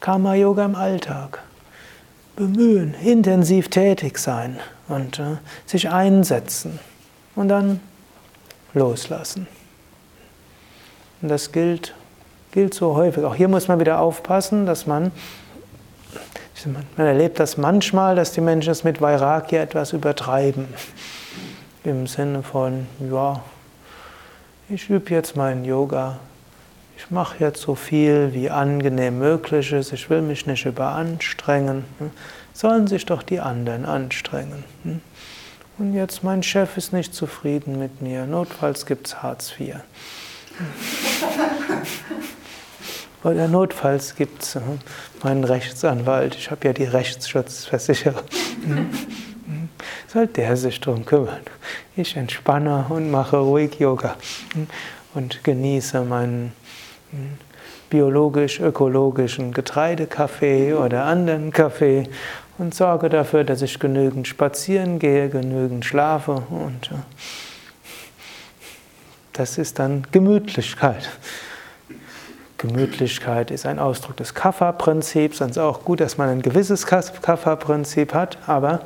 Karma-Yoga 0.00 0.64
im 0.64 0.74
Alltag. 0.74 1.42
Bemühen, 2.34 2.94
intensiv 2.94 3.68
tätig 3.68 4.16
sein 4.16 4.58
und 4.88 5.18
äh, 5.18 5.36
sich 5.66 5.90
einsetzen 5.90 6.78
und 7.34 7.48
dann 7.48 7.80
loslassen. 8.72 9.46
Und 11.20 11.28
das 11.28 11.52
gilt, 11.52 11.94
gilt 12.52 12.72
so 12.72 12.96
häufig. 12.96 13.22
Auch 13.22 13.34
hier 13.34 13.48
muss 13.48 13.68
man 13.68 13.80
wieder 13.80 14.00
aufpassen, 14.00 14.64
dass 14.64 14.86
man, 14.86 15.12
man 16.64 17.06
erlebt 17.06 17.38
das 17.38 17.58
manchmal, 17.58 18.16
dass 18.16 18.32
die 18.32 18.40
Menschen 18.40 18.70
es 18.70 18.82
mit 18.82 19.02
Vairagya 19.02 19.60
etwas 19.60 19.92
übertreiben. 19.92 20.68
Im 21.84 22.06
Sinne 22.06 22.42
von, 22.42 22.86
ja, 23.10 23.42
ich 24.70 24.88
übe 24.88 25.10
jetzt 25.10 25.36
meinen 25.36 25.66
Yoga 25.66 26.18
ich 26.96 27.10
mache 27.10 27.36
jetzt 27.40 27.60
so 27.60 27.74
viel, 27.74 28.32
wie 28.32 28.50
angenehm 28.50 29.18
möglich 29.18 29.72
ist, 29.72 29.92
ich 29.92 30.08
will 30.08 30.22
mich 30.22 30.46
nicht 30.46 30.64
überanstrengen. 30.64 31.84
Hm? 31.98 32.10
Sollen 32.52 32.86
sich 32.86 33.04
doch 33.04 33.22
die 33.22 33.40
anderen 33.40 33.84
anstrengen. 33.84 34.64
Hm? 34.82 35.00
Und 35.78 35.92
jetzt 35.92 36.24
mein 36.24 36.42
Chef 36.42 36.78
ist 36.78 36.94
nicht 36.94 37.14
zufrieden 37.14 37.78
mit 37.78 38.00
mir, 38.00 38.24
notfalls 38.24 38.86
gibt 38.86 39.08
es 39.08 39.22
Hartz 39.22 39.52
IV. 39.58 39.76
Oder 43.24 43.48
notfalls 43.48 44.14
gibt 44.14 44.42
es 44.42 44.54
hm, 44.54 44.78
meinen 45.22 45.44
Rechtsanwalt, 45.44 46.34
ich 46.34 46.50
habe 46.50 46.66
ja 46.66 46.72
die 46.72 46.84
Rechtsschutzversicherung. 46.84 48.22
Soll 50.06 50.28
der 50.28 50.56
sich 50.56 50.80
darum 50.80 51.04
kümmern? 51.04 51.40
Ich 51.94 52.16
entspanne 52.16 52.86
und 52.88 53.10
mache 53.10 53.36
ruhig 53.36 53.78
Yoga 53.78 54.16
und 55.12 55.44
genieße 55.44 56.02
meinen 56.02 56.52
biologisch-ökologischen 57.90 59.52
Getreidekaffee 59.52 60.74
oder 60.74 61.04
anderen 61.04 61.52
Kaffee 61.52 62.08
und 62.58 62.74
sorge 62.74 63.08
dafür, 63.08 63.44
dass 63.44 63.62
ich 63.62 63.78
genügend 63.78 64.26
spazieren 64.26 64.98
gehe, 64.98 65.28
genügend 65.28 65.84
schlafe 65.84 66.42
und 66.50 66.90
äh, 66.90 66.94
das 69.32 69.58
ist 69.58 69.78
dann 69.78 70.06
Gemütlichkeit. 70.12 71.10
Gemütlichkeit 72.56 73.50
ist 73.50 73.66
ein 73.66 73.78
Ausdruck 73.78 74.16
des 74.16 74.32
Kapha-Prinzips, 74.32 75.42
und 75.42 75.50
es 75.50 75.56
ist 75.58 75.62
auch 75.62 75.84
gut, 75.84 76.00
dass 76.00 76.16
man 76.16 76.30
ein 76.30 76.40
gewisses 76.40 76.86
Kapha-Prinzip 76.86 78.14
hat, 78.14 78.38
aber 78.46 78.80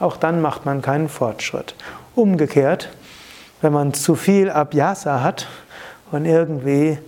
auch 0.00 0.16
dann 0.16 0.40
macht 0.40 0.66
man 0.66 0.82
keinen 0.82 1.08
Fortschritt. 1.08 1.76
Umgekehrt, 2.16 2.88
wenn 3.60 3.72
man 3.72 3.94
zu 3.94 4.16
viel 4.16 4.50
Abhyasa 4.50 5.22
hat 5.22 5.46
und 6.10 6.24
irgendwie 6.24 6.98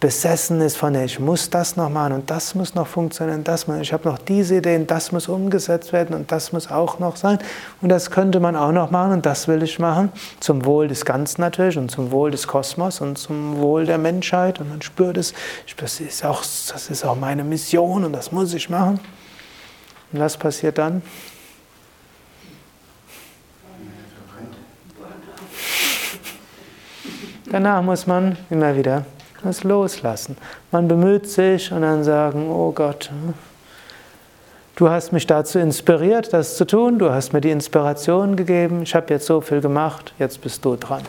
besessen 0.00 0.60
ist 0.60 0.76
von, 0.76 0.94
ich 0.94 1.18
muss 1.18 1.50
das 1.50 1.76
noch 1.76 1.90
machen 1.90 2.12
und 2.12 2.30
das 2.30 2.54
muss 2.54 2.74
noch 2.74 2.86
funktionieren, 2.86 3.42
das 3.42 3.66
muss, 3.66 3.80
ich 3.80 3.92
habe 3.92 4.08
noch 4.08 4.18
diese 4.18 4.56
Ideen, 4.56 4.86
das 4.86 5.10
muss 5.10 5.26
umgesetzt 5.26 5.92
werden 5.92 6.14
und 6.14 6.30
das 6.30 6.52
muss 6.52 6.70
auch 6.70 7.00
noch 7.00 7.16
sein 7.16 7.38
und 7.82 7.88
das 7.88 8.12
könnte 8.12 8.38
man 8.38 8.54
auch 8.54 8.70
noch 8.70 8.92
machen 8.92 9.12
und 9.12 9.26
das 9.26 9.48
will 9.48 9.60
ich 9.62 9.80
machen, 9.80 10.12
zum 10.38 10.64
Wohl 10.64 10.86
des 10.86 11.04
Ganzen 11.04 11.40
natürlich 11.40 11.76
und 11.76 11.90
zum 11.90 12.12
Wohl 12.12 12.30
des 12.30 12.46
Kosmos 12.46 13.00
und 13.00 13.18
zum 13.18 13.58
Wohl 13.58 13.86
der 13.86 13.98
Menschheit 13.98 14.60
und 14.60 14.68
man 14.68 14.82
spürt 14.82 15.16
es, 15.16 15.34
das 15.76 15.98
ist 15.98 16.24
auch, 16.24 16.42
das 16.42 16.90
ist 16.90 17.04
auch 17.04 17.16
meine 17.16 17.42
Mission 17.42 18.04
und 18.04 18.12
das 18.12 18.30
muss 18.30 18.54
ich 18.54 18.70
machen. 18.70 19.00
Und 20.12 20.20
was 20.20 20.36
passiert 20.36 20.78
dann? 20.78 21.02
Danach 27.50 27.82
muss 27.82 28.06
man 28.06 28.36
immer 28.48 28.76
wieder 28.76 29.04
das 29.42 29.64
Loslassen. 29.64 30.36
Man 30.70 30.88
bemüht 30.88 31.28
sich 31.28 31.72
und 31.72 31.82
dann 31.82 32.04
sagen, 32.04 32.50
oh 32.50 32.72
Gott, 32.72 33.10
du 34.76 34.90
hast 34.90 35.12
mich 35.12 35.26
dazu 35.26 35.58
inspiriert, 35.58 36.32
das 36.32 36.56
zu 36.56 36.64
tun, 36.64 36.98
du 36.98 37.10
hast 37.10 37.32
mir 37.32 37.40
die 37.40 37.50
Inspiration 37.50 38.36
gegeben, 38.36 38.82
ich 38.82 38.94
habe 38.94 39.12
jetzt 39.12 39.26
so 39.26 39.40
viel 39.40 39.60
gemacht, 39.60 40.14
jetzt 40.18 40.40
bist 40.40 40.64
du 40.64 40.76
dran. 40.76 41.02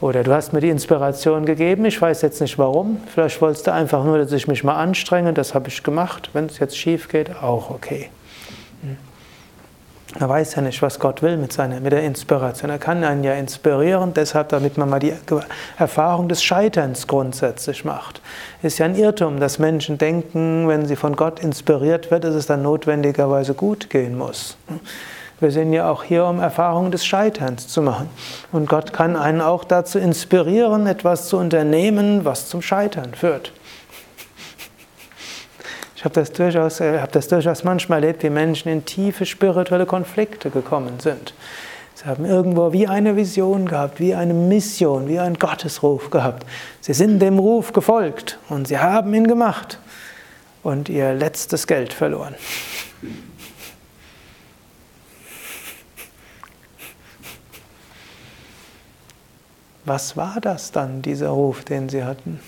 Oder 0.00 0.22
du 0.22 0.32
hast 0.32 0.52
mir 0.52 0.60
die 0.60 0.68
Inspiration 0.68 1.44
gegeben, 1.44 1.84
ich 1.84 2.00
weiß 2.00 2.22
jetzt 2.22 2.40
nicht 2.40 2.56
warum, 2.56 3.00
vielleicht 3.12 3.40
wolltest 3.40 3.66
du 3.66 3.72
einfach 3.72 4.04
nur, 4.04 4.18
dass 4.18 4.30
ich 4.32 4.46
mich 4.46 4.62
mal 4.62 4.76
anstrenge, 4.76 5.32
das 5.32 5.54
habe 5.54 5.68
ich 5.68 5.82
gemacht, 5.82 6.30
wenn 6.34 6.46
es 6.46 6.58
jetzt 6.60 6.76
schief 6.76 7.08
geht, 7.08 7.34
auch 7.42 7.70
okay. 7.70 8.10
Er 10.18 10.28
weiß 10.28 10.54
ja 10.54 10.62
nicht, 10.62 10.80
was 10.80 10.98
Gott 10.98 11.20
will 11.20 11.36
mit, 11.36 11.52
seiner, 11.52 11.80
mit 11.80 11.92
der 11.92 12.02
Inspiration. 12.02 12.70
Er 12.70 12.78
kann 12.78 13.04
einen 13.04 13.24
ja 13.24 13.34
inspirieren, 13.34 14.14
deshalb, 14.14 14.48
damit 14.48 14.78
man 14.78 14.88
mal 14.88 15.00
die 15.00 15.12
Erfahrung 15.78 16.28
des 16.28 16.42
Scheiterns 16.42 17.06
grundsätzlich 17.06 17.84
macht. 17.84 18.22
Ist 18.62 18.78
ja 18.78 18.86
ein 18.86 18.94
Irrtum, 18.94 19.38
dass 19.38 19.58
Menschen 19.58 19.98
denken, 19.98 20.66
wenn 20.66 20.86
sie 20.86 20.96
von 20.96 21.14
Gott 21.14 21.40
inspiriert 21.40 22.10
wird, 22.10 22.24
dass 22.24 22.34
es 22.34 22.46
dann 22.46 22.62
notwendigerweise 22.62 23.52
gut 23.52 23.90
gehen 23.90 24.16
muss. 24.16 24.56
Wir 25.40 25.50
sind 25.52 25.72
ja 25.72 25.90
auch 25.90 26.02
hier, 26.02 26.24
um 26.24 26.40
Erfahrungen 26.40 26.90
des 26.90 27.04
Scheiterns 27.04 27.68
zu 27.68 27.82
machen. 27.82 28.08
Und 28.50 28.68
Gott 28.68 28.92
kann 28.94 29.14
einen 29.14 29.42
auch 29.42 29.62
dazu 29.62 29.98
inspirieren, 29.98 30.86
etwas 30.86 31.28
zu 31.28 31.36
unternehmen, 31.36 32.24
was 32.24 32.48
zum 32.48 32.62
Scheitern 32.62 33.14
führt. 33.14 33.52
Ich 35.98 36.04
habe 36.04 36.14
das, 36.14 36.30
durchaus, 36.30 36.78
äh, 36.78 37.00
habe 37.00 37.10
das 37.10 37.26
durchaus 37.26 37.64
manchmal 37.64 38.04
erlebt, 38.04 38.22
wie 38.22 38.30
Menschen 38.30 38.68
in 38.68 38.84
tiefe 38.84 39.26
spirituelle 39.26 39.84
Konflikte 39.84 40.48
gekommen 40.48 41.00
sind. 41.00 41.34
Sie 41.96 42.04
haben 42.04 42.24
irgendwo 42.24 42.72
wie 42.72 42.86
eine 42.86 43.16
Vision 43.16 43.66
gehabt, 43.66 43.98
wie 43.98 44.14
eine 44.14 44.32
Mission, 44.32 45.08
wie 45.08 45.18
einen 45.18 45.40
Gottesruf 45.40 46.10
gehabt. 46.10 46.46
Sie 46.80 46.94
sind 46.94 47.18
dem 47.18 47.40
Ruf 47.40 47.72
gefolgt 47.72 48.38
und 48.48 48.68
sie 48.68 48.78
haben 48.78 49.12
ihn 49.12 49.26
gemacht 49.26 49.80
und 50.62 50.88
ihr 50.88 51.14
letztes 51.14 51.66
Geld 51.66 51.92
verloren. 51.92 52.36
Was 59.84 60.16
war 60.16 60.36
das 60.40 60.70
dann, 60.70 61.02
dieser 61.02 61.30
Ruf, 61.30 61.64
den 61.64 61.88
sie 61.88 62.04
hatten? 62.04 62.38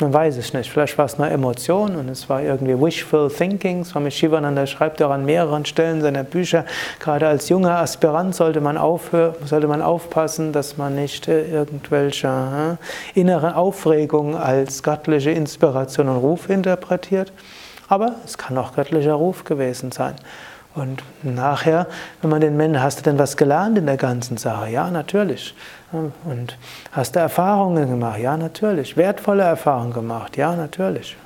Man 0.00 0.12
weiß 0.12 0.36
es 0.36 0.52
nicht. 0.52 0.70
Vielleicht 0.70 0.96
war 0.96 1.06
es 1.06 1.18
nur 1.18 1.28
Emotion 1.28 1.96
und 1.96 2.08
es 2.08 2.28
war 2.28 2.40
irgendwie 2.40 2.80
wishful 2.80 3.28
thinking. 3.28 3.84
Swami 3.84 4.12
Shivananda 4.12 4.64
schreibt 4.64 5.02
auch 5.02 5.10
an 5.10 5.24
mehreren 5.24 5.64
Stellen 5.64 6.00
seiner 6.02 6.22
Bücher, 6.22 6.64
gerade 7.00 7.26
als 7.26 7.48
junger 7.48 7.78
Aspirant 7.78 8.32
sollte 8.32 8.60
man, 8.60 8.78
aufhören, 8.78 9.34
sollte 9.44 9.66
man 9.66 9.82
aufpassen, 9.82 10.52
dass 10.52 10.76
man 10.76 10.94
nicht 10.94 11.26
äh, 11.26 11.50
irgendwelche 11.50 12.28
äh, 13.14 13.18
inneren 13.18 13.52
Aufregungen 13.52 14.36
als 14.36 14.84
göttliche 14.84 15.32
Inspiration 15.32 16.08
und 16.08 16.18
Ruf 16.18 16.48
interpretiert. 16.48 17.32
Aber 17.88 18.16
es 18.24 18.38
kann 18.38 18.56
auch 18.56 18.76
göttlicher 18.76 19.14
Ruf 19.14 19.42
gewesen 19.42 19.90
sein. 19.90 20.14
Und 20.74 21.02
nachher, 21.22 21.86
wenn 22.20 22.30
man 22.30 22.40
den 22.40 22.56
Menschen, 22.56 22.82
hast 22.82 23.00
du 23.00 23.02
denn 23.02 23.18
was 23.18 23.36
gelernt 23.36 23.78
in 23.78 23.86
der 23.86 23.96
ganzen 23.96 24.36
Sache? 24.36 24.70
Ja, 24.70 24.90
natürlich. 24.90 25.54
Und 25.90 26.56
hast 26.92 27.16
du 27.16 27.20
Erfahrungen 27.20 27.88
gemacht? 27.88 28.20
Ja, 28.20 28.36
natürlich. 28.36 28.96
Wertvolle 28.96 29.42
Erfahrungen 29.42 29.92
gemacht? 29.92 30.36
Ja, 30.36 30.54
natürlich. 30.54 31.16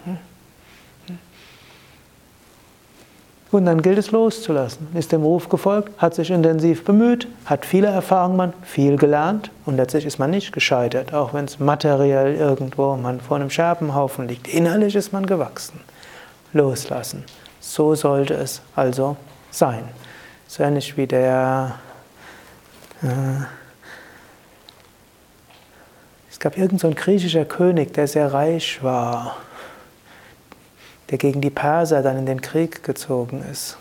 Und 3.50 3.66
dann 3.66 3.82
gilt 3.82 3.98
es 3.98 4.10
loszulassen. 4.10 4.88
Ist 4.94 5.12
dem 5.12 5.22
Ruf 5.22 5.50
gefolgt, 5.50 5.90
hat 6.00 6.14
sich 6.14 6.30
intensiv 6.30 6.84
bemüht, 6.84 7.28
hat 7.44 7.66
viele 7.66 7.88
Erfahrungen 7.88 8.38
gemacht, 8.38 8.54
viel 8.62 8.96
gelernt 8.96 9.50
und 9.66 9.76
letztlich 9.76 10.06
ist 10.06 10.18
man 10.18 10.30
nicht 10.30 10.52
gescheitert, 10.52 11.12
auch 11.12 11.34
wenn 11.34 11.44
es 11.44 11.58
materiell 11.58 12.34
irgendwo 12.34 12.96
man 12.96 13.20
vor 13.20 13.36
einem 13.36 13.50
Scherbenhaufen 13.50 14.26
liegt. 14.26 14.48
Innerlich 14.48 14.96
ist 14.96 15.12
man 15.12 15.26
gewachsen. 15.26 15.80
Loslassen. 16.54 17.24
So 17.60 17.94
sollte 17.94 18.32
es 18.32 18.62
also 18.74 19.16
sein. 19.52 19.88
So 20.48 20.62
ähnlich 20.62 20.96
wie 20.96 21.06
der. 21.06 21.78
Äh, 23.02 23.44
es 26.30 26.38
gab 26.38 26.56
irgendein 26.56 26.90
so 26.90 27.00
griechischer 27.00 27.44
König, 27.44 27.94
der 27.94 28.08
sehr 28.08 28.32
reich 28.32 28.82
war, 28.82 29.36
der 31.10 31.18
gegen 31.18 31.40
die 31.40 31.50
Perser 31.50 32.02
dann 32.02 32.18
in 32.18 32.26
den 32.26 32.40
Krieg 32.40 32.82
gezogen 32.82 33.44
ist. 33.50 33.76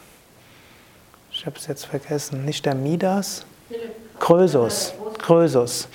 Ich 1.31 1.45
habe 1.45 1.57
es 1.57 1.65
jetzt 1.65 1.85
vergessen. 1.85 2.45
Nicht 2.45 2.65
der 2.65 2.75
Midas? 2.75 3.45
Krösus. 4.19 4.93
Krösus 5.17 5.87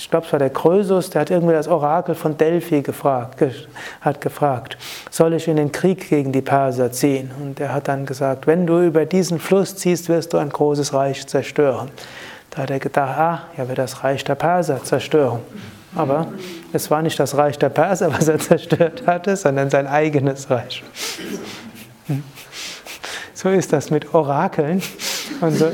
ich 0.00 0.10
glaube, 0.10 0.26
es 0.26 0.32
war 0.32 0.38
der 0.38 0.50
Krösus, 0.50 1.10
der 1.10 1.22
hat 1.22 1.30
irgendwie 1.30 1.52
das 1.52 1.68
Orakel 1.68 2.14
von 2.14 2.36
Delphi 2.36 2.80
gefragt, 2.80 3.42
hat 4.00 4.20
gefragt, 4.20 4.78
soll 5.10 5.34
ich 5.34 5.46
in 5.46 5.56
den 5.56 5.70
Krieg 5.72 6.08
gegen 6.08 6.32
die 6.32 6.40
Perser 6.40 6.90
ziehen? 6.90 7.30
Und 7.40 7.60
er 7.60 7.74
hat 7.74 7.88
dann 7.88 8.06
gesagt, 8.06 8.46
wenn 8.46 8.66
du 8.66 8.80
über 8.80 9.04
diesen 9.04 9.38
Fluss 9.38 9.76
ziehst, 9.76 10.08
wirst 10.08 10.32
du 10.32 10.38
ein 10.38 10.48
großes 10.48 10.94
Reich 10.94 11.26
zerstören. 11.26 11.90
Da 12.50 12.62
hat 12.62 12.70
er 12.70 12.78
gedacht, 12.78 13.18
ah, 13.18 13.42
er 13.56 13.68
wird 13.68 13.78
das 13.78 14.02
Reich 14.02 14.24
der 14.24 14.34
Perser 14.34 14.82
zerstören. 14.82 15.40
Aber 15.94 16.28
es 16.72 16.90
war 16.90 17.02
nicht 17.02 17.18
das 17.20 17.36
Reich 17.36 17.58
der 17.58 17.68
Perser, 17.68 18.12
was 18.12 18.28
er 18.28 18.38
zerstört 18.40 19.06
hatte, 19.06 19.36
sondern 19.36 19.70
sein 19.70 19.86
eigenes 19.86 20.50
Reich. 20.50 20.82
So 23.34 23.48
ist 23.48 23.72
das 23.72 23.90
mit 23.90 24.14
Orakeln. 24.14 24.82
Und 25.40 25.52
so, 25.52 25.70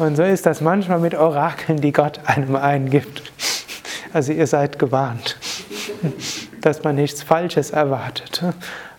und 0.00 0.16
so 0.16 0.22
ist 0.22 0.46
das 0.46 0.60
manchmal 0.60 0.98
mit 0.98 1.14
Orakeln, 1.14 1.80
die 1.80 1.92
Gott 1.92 2.20
einem 2.24 2.56
eingibt. 2.56 3.32
Also 4.12 4.32
ihr 4.32 4.46
seid 4.46 4.78
gewarnt, 4.78 5.36
dass 6.62 6.82
man 6.82 6.96
nichts 6.96 7.22
Falsches 7.22 7.70
erwartet 7.70 8.42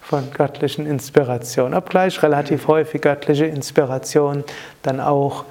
von 0.02 0.32
göttlichen 0.32 0.86
Inspirationen. 0.86 1.74
Obgleich 1.74 2.22
relativ 2.22 2.68
häufig 2.68 3.02
göttliche 3.02 3.46
Inspiration 3.46 4.44
dann 4.84 5.00
auch 5.00 5.46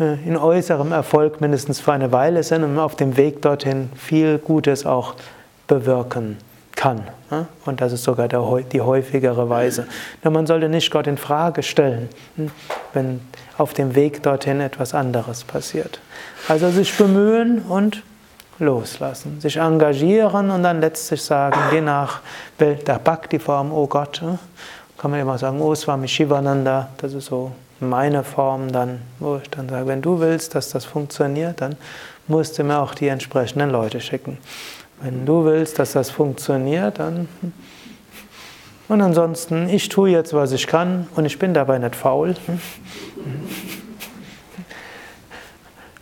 äh, 0.00 0.14
in 0.26 0.36
äußerem 0.36 0.92
Erfolg 0.92 1.40
mindestens 1.40 1.80
für 1.80 1.92
eine 1.92 2.10
Weile 2.10 2.42
sind 2.42 2.64
und 2.64 2.78
auf 2.78 2.96
dem 2.96 3.16
Weg 3.16 3.42
dorthin 3.42 3.90
viel 3.94 4.38
Gutes 4.38 4.86
auch 4.86 5.14
bewirken 5.66 6.38
kann. 6.74 7.02
Und 7.66 7.80
das 7.80 7.92
ist 7.92 8.04
sogar 8.04 8.28
die 8.28 8.80
häufigere 8.80 9.50
Weise. 9.50 9.86
Nur 10.22 10.32
man 10.32 10.46
sollte 10.46 10.68
nicht 10.68 10.90
Gott 10.90 11.06
in 11.06 11.18
Frage 11.18 11.62
stellen, 11.62 12.08
hm, 12.36 12.50
wenn 12.94 13.20
auf 13.58 13.74
dem 13.74 13.94
Weg 13.94 14.22
dorthin 14.22 14.60
etwas 14.60 14.94
anderes 14.94 15.44
passiert. 15.44 16.00
Also 16.48 16.70
sich 16.70 16.96
bemühen 16.96 17.62
und 17.62 18.02
loslassen, 18.58 19.40
sich 19.40 19.56
engagieren 19.56 20.50
und 20.50 20.62
dann 20.62 20.80
letztlich 20.80 21.22
sagen, 21.22 21.58
je 21.72 21.80
nach 21.80 22.20
der 22.58 22.98
Bhakti-Form, 22.98 23.72
oh 23.72 23.86
Gott, 23.86 24.20
hm, 24.20 24.38
kann 24.96 25.10
man 25.10 25.20
immer 25.20 25.38
sagen, 25.38 25.60
oh 25.60 25.74
Swami 25.74 26.08
Shivananda, 26.08 26.88
das 26.96 27.12
ist 27.12 27.26
so 27.26 27.52
meine 27.80 28.24
Form 28.24 28.72
dann, 28.72 29.00
wo 29.20 29.36
ich 29.36 29.48
dann 29.50 29.68
sage, 29.68 29.86
wenn 29.86 30.02
du 30.02 30.18
willst, 30.18 30.54
dass 30.54 30.70
das 30.70 30.84
funktioniert, 30.84 31.60
dann 31.60 31.76
musst 32.26 32.58
du 32.58 32.64
mir 32.64 32.78
auch 32.78 32.94
die 32.94 33.08
entsprechenden 33.08 33.70
Leute 33.70 34.00
schicken. 34.00 34.38
Wenn 35.00 35.24
du 35.24 35.44
willst, 35.44 35.78
dass 35.78 35.92
das 35.92 36.10
funktioniert, 36.10 36.98
dann. 36.98 37.28
Und 38.88 39.02
ansonsten, 39.02 39.68
ich 39.68 39.88
tue 39.90 40.10
jetzt, 40.10 40.32
was 40.32 40.52
ich 40.52 40.66
kann 40.66 41.06
und 41.14 41.26
ich 41.26 41.38
bin 41.38 41.52
dabei 41.52 41.78
nicht 41.78 41.94
faul. 41.94 42.34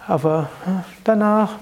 Aber 0.07 0.49
danach 1.03 1.57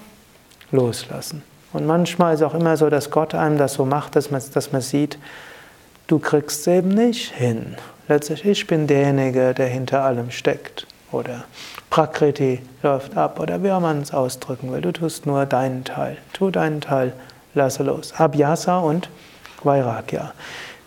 loslassen. 0.71 1.43
Und 1.73 1.87
manchmal 1.87 2.35
ist 2.35 2.43
auch 2.43 2.53
immer 2.53 2.77
so, 2.77 2.89
dass 2.89 3.09
Gott 3.09 3.33
einem 3.33 3.57
das 3.57 3.73
so 3.73 3.85
macht, 3.85 4.15
dass 4.15 4.29
man, 4.29 4.41
dass 4.53 4.71
man 4.71 4.81
sieht, 4.81 5.17
du 6.07 6.19
kriegst 6.19 6.61
es 6.61 6.67
eben 6.67 6.89
nicht 6.89 7.33
hin. 7.33 7.75
Letztlich, 8.07 8.45
ich 8.45 8.67
bin 8.67 8.85
derjenige, 8.85 9.55
der 9.55 9.67
hinter 9.67 10.03
allem 10.03 10.29
steckt. 10.29 10.85
Oder 11.11 11.45
Prakriti 11.89 12.61
läuft 12.83 13.17
ab 13.17 13.39
oder 13.39 13.63
wie 13.63 13.69
man 13.69 14.01
es 14.01 14.13
ausdrücken 14.13 14.71
will. 14.71 14.81
Du 14.81 14.91
tust 14.91 15.25
nur 15.25 15.45
deinen 15.45 15.83
Teil. 15.83 16.17
Tu 16.33 16.51
deinen 16.51 16.81
Teil, 16.81 17.13
lasse 17.53 17.83
los. 17.83 18.13
Abhyasa 18.13 18.79
und 18.79 19.09
Vairagya. 19.63 20.33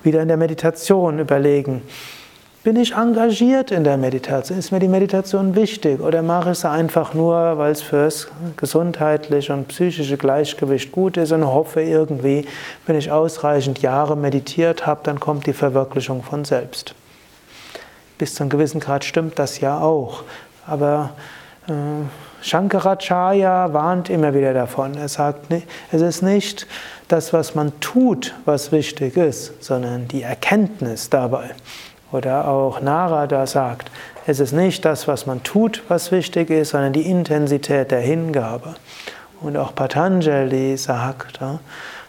Wieder 0.02 0.22
in 0.22 0.28
der 0.28 0.36
Meditation 0.36 1.18
überlegen. 1.18 1.82
Bin 2.64 2.76
ich 2.76 2.92
engagiert 2.92 3.70
in 3.70 3.84
der 3.84 3.96
Meditation? 3.96 4.58
Ist 4.58 4.72
mir 4.72 4.80
die 4.80 4.88
Meditation 4.88 5.54
wichtig? 5.54 6.00
Oder 6.00 6.22
mache 6.22 6.50
ich 6.50 6.58
sie 6.58 6.68
einfach 6.68 7.14
nur, 7.14 7.56
weil 7.56 7.72
es 7.72 7.82
fürs 7.82 8.28
gesundheitliche 8.56 9.52
und 9.54 9.68
psychische 9.68 10.16
Gleichgewicht 10.16 10.92
gut 10.92 11.16
ist 11.16 11.32
und 11.32 11.46
hoffe 11.46 11.80
irgendwie, 11.80 12.46
wenn 12.86 12.96
ich 12.96 13.10
ausreichend 13.10 13.80
Jahre 13.80 14.16
meditiert 14.16 14.86
habe, 14.86 15.00
dann 15.04 15.20
kommt 15.20 15.46
die 15.46 15.52
Verwirklichung 15.52 16.22
von 16.22 16.44
selbst. 16.44 16.94
Bis 18.18 18.34
zu 18.34 18.42
einem 18.42 18.50
gewissen 18.50 18.80
Grad 18.80 19.04
stimmt 19.04 19.38
das 19.38 19.60
ja 19.60 19.80
auch. 19.80 20.24
Aber 20.66 21.10
äh, 21.68 21.72
Shankaracharya 22.40 23.72
warnt 23.72 24.10
immer 24.10 24.32
wieder 24.34 24.54
davon. 24.54 24.96
Er 24.96 25.08
sagt, 25.08 25.46
es 25.90 26.00
ist 26.00 26.22
nicht 26.22 26.66
das, 27.08 27.32
was 27.32 27.54
man 27.54 27.78
tut, 27.80 28.34
was 28.44 28.70
wichtig 28.72 29.16
ist, 29.16 29.62
sondern 29.62 30.08
die 30.08 30.22
Erkenntnis 30.22 31.10
dabei. 31.10 31.50
Oder 32.12 32.48
auch 32.48 32.80
Narada 32.80 33.46
sagt, 33.46 33.90
es 34.26 34.40
ist 34.40 34.52
nicht 34.52 34.84
das, 34.84 35.08
was 35.08 35.26
man 35.26 35.42
tut, 35.42 35.82
was 35.88 36.12
wichtig 36.12 36.50
ist, 36.50 36.70
sondern 36.70 36.92
die 36.92 37.08
Intensität 37.08 37.90
der 37.90 38.00
Hingabe. 38.00 38.74
Und 39.40 39.56
auch 39.56 39.74
Patanjali 39.74 40.76
sagt, 40.76 41.40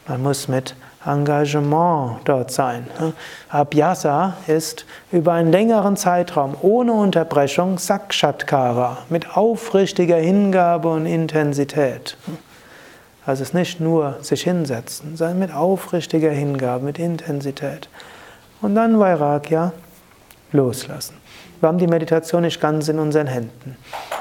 man 0.07 0.21
muss 0.21 0.47
mit 0.47 0.75
Engagement 1.05 2.19
dort 2.25 2.51
sein. 2.51 2.85
Abhyasa 3.49 4.35
ist 4.47 4.85
über 5.11 5.33
einen 5.33 5.51
längeren 5.51 5.95
Zeitraum 5.95 6.55
ohne 6.61 6.93
Unterbrechung 6.93 7.77
Sakshatkara 7.77 8.97
mit 9.09 9.37
aufrichtiger 9.37 10.17
Hingabe 10.17 10.89
und 10.89 11.05
Intensität. 11.05 12.17
Also 13.25 13.43
es 13.43 13.49
ist 13.49 13.53
nicht 13.53 13.79
nur 13.79 14.17
sich 14.21 14.43
hinsetzen, 14.43 15.15
sondern 15.15 15.39
mit 15.39 15.53
aufrichtiger 15.53 16.31
Hingabe, 16.31 16.83
mit 16.83 16.99
Intensität. 16.99 17.87
Und 18.61 18.75
dann 18.75 18.99
Vairagya 18.99 19.71
loslassen. 20.51 21.15
Wir 21.59 21.67
haben 21.67 21.77
die 21.77 21.87
Meditation 21.87 22.41
nicht 22.41 22.59
ganz 22.59 22.87
in 22.87 22.99
unseren 22.99 23.27
Händen. 23.27 23.77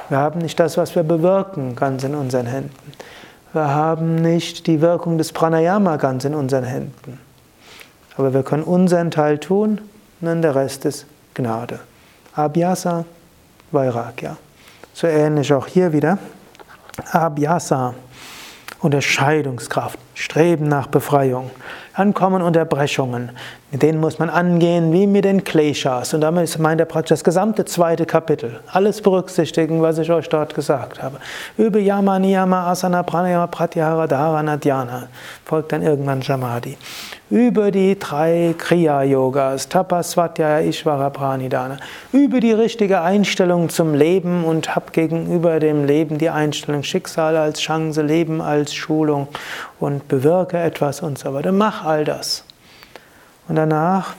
Wir 0.08 0.18
haben 0.18 0.40
nicht 0.40 0.58
das, 0.58 0.76
was 0.76 0.94
wir 0.94 1.04
bewirken, 1.04 1.76
ganz 1.76 2.04
in 2.04 2.14
unseren 2.14 2.46
Händen. 2.46 2.92
Wir 3.52 3.68
haben 3.68 4.16
nicht 4.16 4.66
die 4.66 4.80
Wirkung 4.80 5.16
des 5.16 5.32
Pranayama 5.32 5.96
ganz 5.96 6.24
in 6.24 6.34
unseren 6.34 6.64
Händen. 6.64 7.18
Aber 8.16 8.34
wir 8.34 8.42
können 8.42 8.62
unseren 8.62 9.11
Teil 9.11 9.38
tun 9.38 9.80
und 10.20 10.26
dann 10.26 10.42
der 10.42 10.54
Rest 10.54 10.84
ist 10.84 11.06
Gnade. 11.34 11.80
Abhyasa, 12.34 13.04
Vairagya. 13.70 14.37
So 14.92 15.06
ähnlich 15.06 15.52
auch 15.52 15.66
hier 15.66 15.92
wieder. 15.92 16.18
Abhyasa, 17.12 17.94
Unterscheidungskraft, 18.80 19.98
Streben 20.14 20.68
nach 20.68 20.88
Befreiung. 20.88 21.50
Dann 21.98 22.14
kommen 22.14 22.42
Unterbrechungen. 22.42 23.32
Mit 23.72 23.82
denen 23.82 23.98
muss 23.98 24.20
man 24.20 24.30
angehen 24.30 24.92
wie 24.92 25.08
mit 25.08 25.24
den 25.24 25.42
Kleshas. 25.42 26.14
Und 26.14 26.20
damit 26.20 26.56
meint 26.61 26.80
er 26.80 26.84
praktisch 26.84 27.08
das 27.08 27.24
gesamte 27.24 27.64
zweite 27.64 28.06
Kapitel. 28.06 28.61
Alles 28.70 29.02
berücksichtigen, 29.02 29.82
was 29.82 29.98
ich 29.98 30.08
euch 30.12 30.28
dort 30.28 30.54
gesagt 30.54 31.02
habe. 31.02 31.16
Über 31.56 31.80
Yama, 31.80 32.20
Niyama, 32.20 32.70
Asana, 32.70 33.02
Pranayama, 33.02 33.48
Pratyahara, 33.48 34.06
Dharana, 34.06 34.56
Dhyana. 34.56 35.08
Folgt 35.44 35.72
dann 35.72 35.82
irgendwann 35.82 36.22
Samadhi. 36.22 36.78
Über 37.30 37.70
die 37.70 37.98
drei 37.98 38.54
Kriya-Yogas, 38.56 39.68
Tapas, 39.68 40.12
Svatya, 40.12 40.60
Ishvara, 40.60 41.10
Pranidhana. 41.10 41.76
Über 42.10 42.40
die 42.40 42.52
richtige 42.52 43.02
Einstellung 43.02 43.68
zum 43.68 43.94
Leben 43.94 44.44
und 44.44 44.74
hab 44.74 44.94
gegenüber 44.94 45.60
dem 45.60 45.84
Leben 45.84 46.16
die 46.16 46.30
Einstellung 46.30 46.82
Schicksal 46.82 47.36
als 47.36 47.60
Chance, 47.60 48.00
Leben 48.00 48.40
als 48.40 48.72
Schulung 48.74 49.28
und 49.78 50.08
bewirke 50.08 50.56
etwas 50.56 51.02
und 51.02 51.18
so 51.18 51.34
weiter. 51.34 51.52
Mach 51.52 51.84
all 51.84 52.06
das 52.06 52.44
und 53.46 53.56
danach 53.56 54.14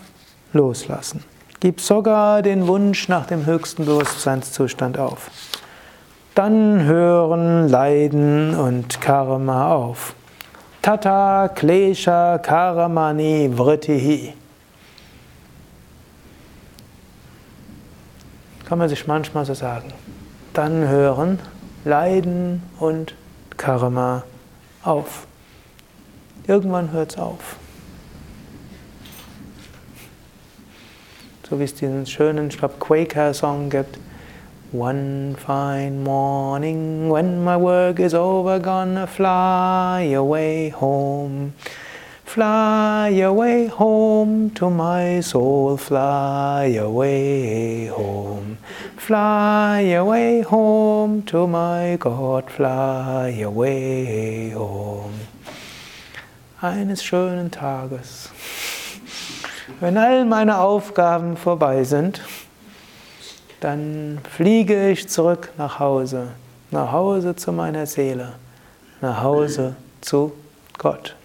loslassen. 0.53 1.23
Gib 1.59 1.81
sogar 1.81 2.43
den 2.43 2.67
Wunsch 2.67 3.09
nach 3.09 3.25
dem 3.25 3.47
höchsten 3.47 3.85
Bewusstseinszustand 3.85 4.99
auf. 4.99 5.31
Dann 6.35 6.83
hören 6.83 7.67
Leiden 7.69 8.55
und 8.55 9.01
Karma 9.01 9.73
auf. 9.73 10.13
Tata 10.81 11.49
Klesha 11.49 12.37
Karamani 12.37 13.49
Vritihi. 13.49 14.33
Kann 18.65 18.77
man 18.77 18.87
sich 18.87 19.05
manchmal 19.05 19.45
so 19.45 19.53
sagen. 19.53 19.91
Dann 20.53 20.87
hören 20.87 21.39
Leiden 21.83 22.63
und 22.79 23.15
Karma 23.57 24.23
auf. 24.83 25.27
Irgendwann 26.47 26.91
hört 26.91 27.11
es 27.11 27.17
auf. 27.17 27.57
So 31.49 31.59
wie 31.59 31.63
es 31.63 31.75
diesen 31.75 32.05
schönen, 32.05 32.47
ich 32.47 32.57
glaube, 32.57 32.75
Quaker-Song 32.79 33.69
gibt. 33.69 33.99
One 34.71 35.33
fine 35.33 36.03
morning, 36.03 37.09
when 37.09 37.43
my 37.43 37.57
work 37.57 37.99
is 37.99 38.13
over, 38.13 38.59
gonna 38.59 39.07
fly 39.07 40.11
away 40.13 40.69
home. 40.69 41.53
Fly 42.23 43.09
away 43.09 43.65
home 43.65 44.51
to 44.51 44.69
my 44.69 45.21
soul, 45.21 45.75
fly 45.75 46.75
away 46.77 47.87
home. 47.87 48.59
Fly 48.95 49.79
away 49.97 50.41
home 50.41 51.23
to 51.23 51.47
my 51.47 51.97
God, 51.99 52.51
fly 52.51 53.41
away 53.41 54.51
home. 54.51 55.19
Eines 56.61 57.03
schönen 57.03 57.49
Tages 57.49 58.29
wenn 59.79 59.97
all 59.97 60.25
meine 60.25 60.59
Aufgaben 60.59 61.37
vorbei 61.37 61.83
sind, 61.85 62.21
dann 63.59 64.19
fliege 64.29 64.89
ich 64.89 65.09
zurück 65.09 65.51
nach 65.57 65.79
Hause, 65.79 66.29
nach 66.71 66.91
Hause 66.91 67.35
zu 67.35 67.51
meiner 67.51 67.85
Seele, 67.85 68.33
nach 69.01 69.21
Hause 69.21 69.75
zu 70.01 70.33
Gott. 70.77 71.15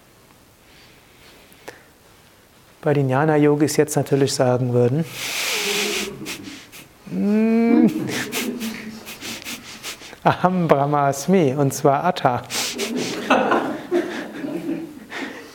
Bei 2.81 2.93
den 2.93 3.09
Jnana-Yogis 3.09 3.77
jetzt 3.77 3.95
natürlich 3.95 4.33
sagen 4.33 4.73
würden, 4.73 5.05
mm, 7.09 7.87
Aham 10.23 10.67
Brahmasmi, 10.67 11.53
und 11.55 11.71
zwar 11.71 12.03
Atta. 12.03 12.41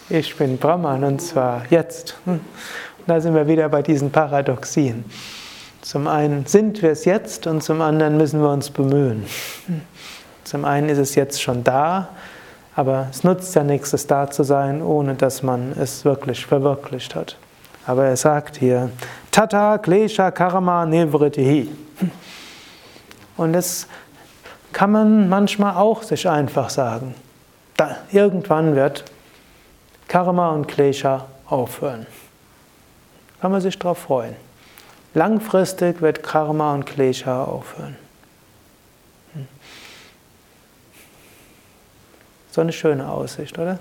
Ich 0.08 0.36
bin 0.36 0.58
Brahman 0.58 1.02
und 1.04 1.20
zwar 1.20 1.64
jetzt. 1.70 2.16
Hm. 2.24 2.40
Da 3.06 3.20
sind 3.20 3.34
wir 3.34 3.46
wieder 3.46 3.68
bei 3.68 3.82
diesen 3.82 4.10
Paradoxien. 4.12 5.04
Zum 5.90 6.06
einen 6.06 6.46
sind 6.46 6.82
wir 6.82 6.92
es 6.92 7.04
jetzt 7.04 7.48
und 7.48 7.64
zum 7.64 7.80
anderen 7.82 8.16
müssen 8.16 8.40
wir 8.40 8.50
uns 8.50 8.70
bemühen. 8.70 9.26
Zum 10.44 10.64
einen 10.64 10.88
ist 10.88 10.98
es 10.98 11.16
jetzt 11.16 11.42
schon 11.42 11.64
da, 11.64 12.10
aber 12.76 13.08
es 13.10 13.24
nutzt 13.24 13.56
ja 13.56 13.64
nichts, 13.64 13.92
es 13.92 14.06
da 14.06 14.30
zu 14.30 14.44
sein, 14.44 14.82
ohne 14.82 15.16
dass 15.16 15.42
man 15.42 15.72
es 15.72 16.04
wirklich 16.04 16.46
verwirklicht 16.46 17.16
hat. 17.16 17.36
Aber 17.88 18.04
er 18.04 18.16
sagt 18.16 18.58
hier, 18.58 18.90
Tata 19.32 19.78
Klesha 19.78 20.30
Karma 20.30 20.86
Nivritihi. 20.86 21.68
Hm. 21.98 22.10
Und 23.36 23.52
das 23.52 23.88
kann 24.72 24.92
man 24.92 25.28
manchmal 25.28 25.74
auch 25.74 26.04
sich 26.04 26.28
einfach 26.28 26.70
sagen. 26.70 27.16
Da, 27.76 27.96
irgendwann 28.12 28.76
wird 28.76 29.02
Karma 30.06 30.50
und 30.50 30.68
Klesha 30.68 31.26
aufhören. 31.46 32.06
Kann 33.40 33.50
man 33.50 33.60
sich 33.60 33.76
darauf 33.76 33.98
freuen. 33.98 34.49
Langfristig 35.14 36.00
wird 36.00 36.22
Karma 36.22 36.74
und 36.74 36.86
Klesha 36.86 37.44
aufhören. 37.44 37.96
Hm. 39.34 39.48
So 42.50 42.60
eine 42.60 42.72
schöne 42.72 43.08
Aussicht, 43.08 43.58
oder? 43.58 43.78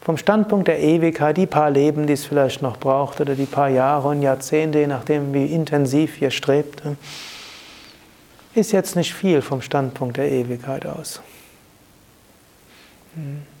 Vom 0.00 0.16
Standpunkt 0.16 0.66
der 0.66 0.80
Ewigkeit, 0.80 1.36
die 1.36 1.46
paar 1.46 1.70
Leben, 1.70 2.06
die 2.06 2.12
es 2.12 2.24
vielleicht 2.24 2.62
noch 2.62 2.76
braucht, 2.76 3.20
oder 3.20 3.34
die 3.34 3.46
paar 3.46 3.68
Jahre 3.68 4.08
und 4.08 4.22
Jahrzehnte, 4.22 4.80
je 4.80 4.86
nachdem, 4.88 5.32
wie 5.32 5.46
intensiv 5.46 6.20
ihr 6.20 6.30
strebt, 6.30 6.84
hm, 6.84 6.96
ist 8.54 8.72
jetzt 8.72 8.96
nicht 8.96 9.14
viel 9.14 9.42
vom 9.42 9.62
Standpunkt 9.62 10.16
der 10.16 10.30
Ewigkeit 10.30 10.86
aus. 10.86 11.20
Hm. 13.14 13.51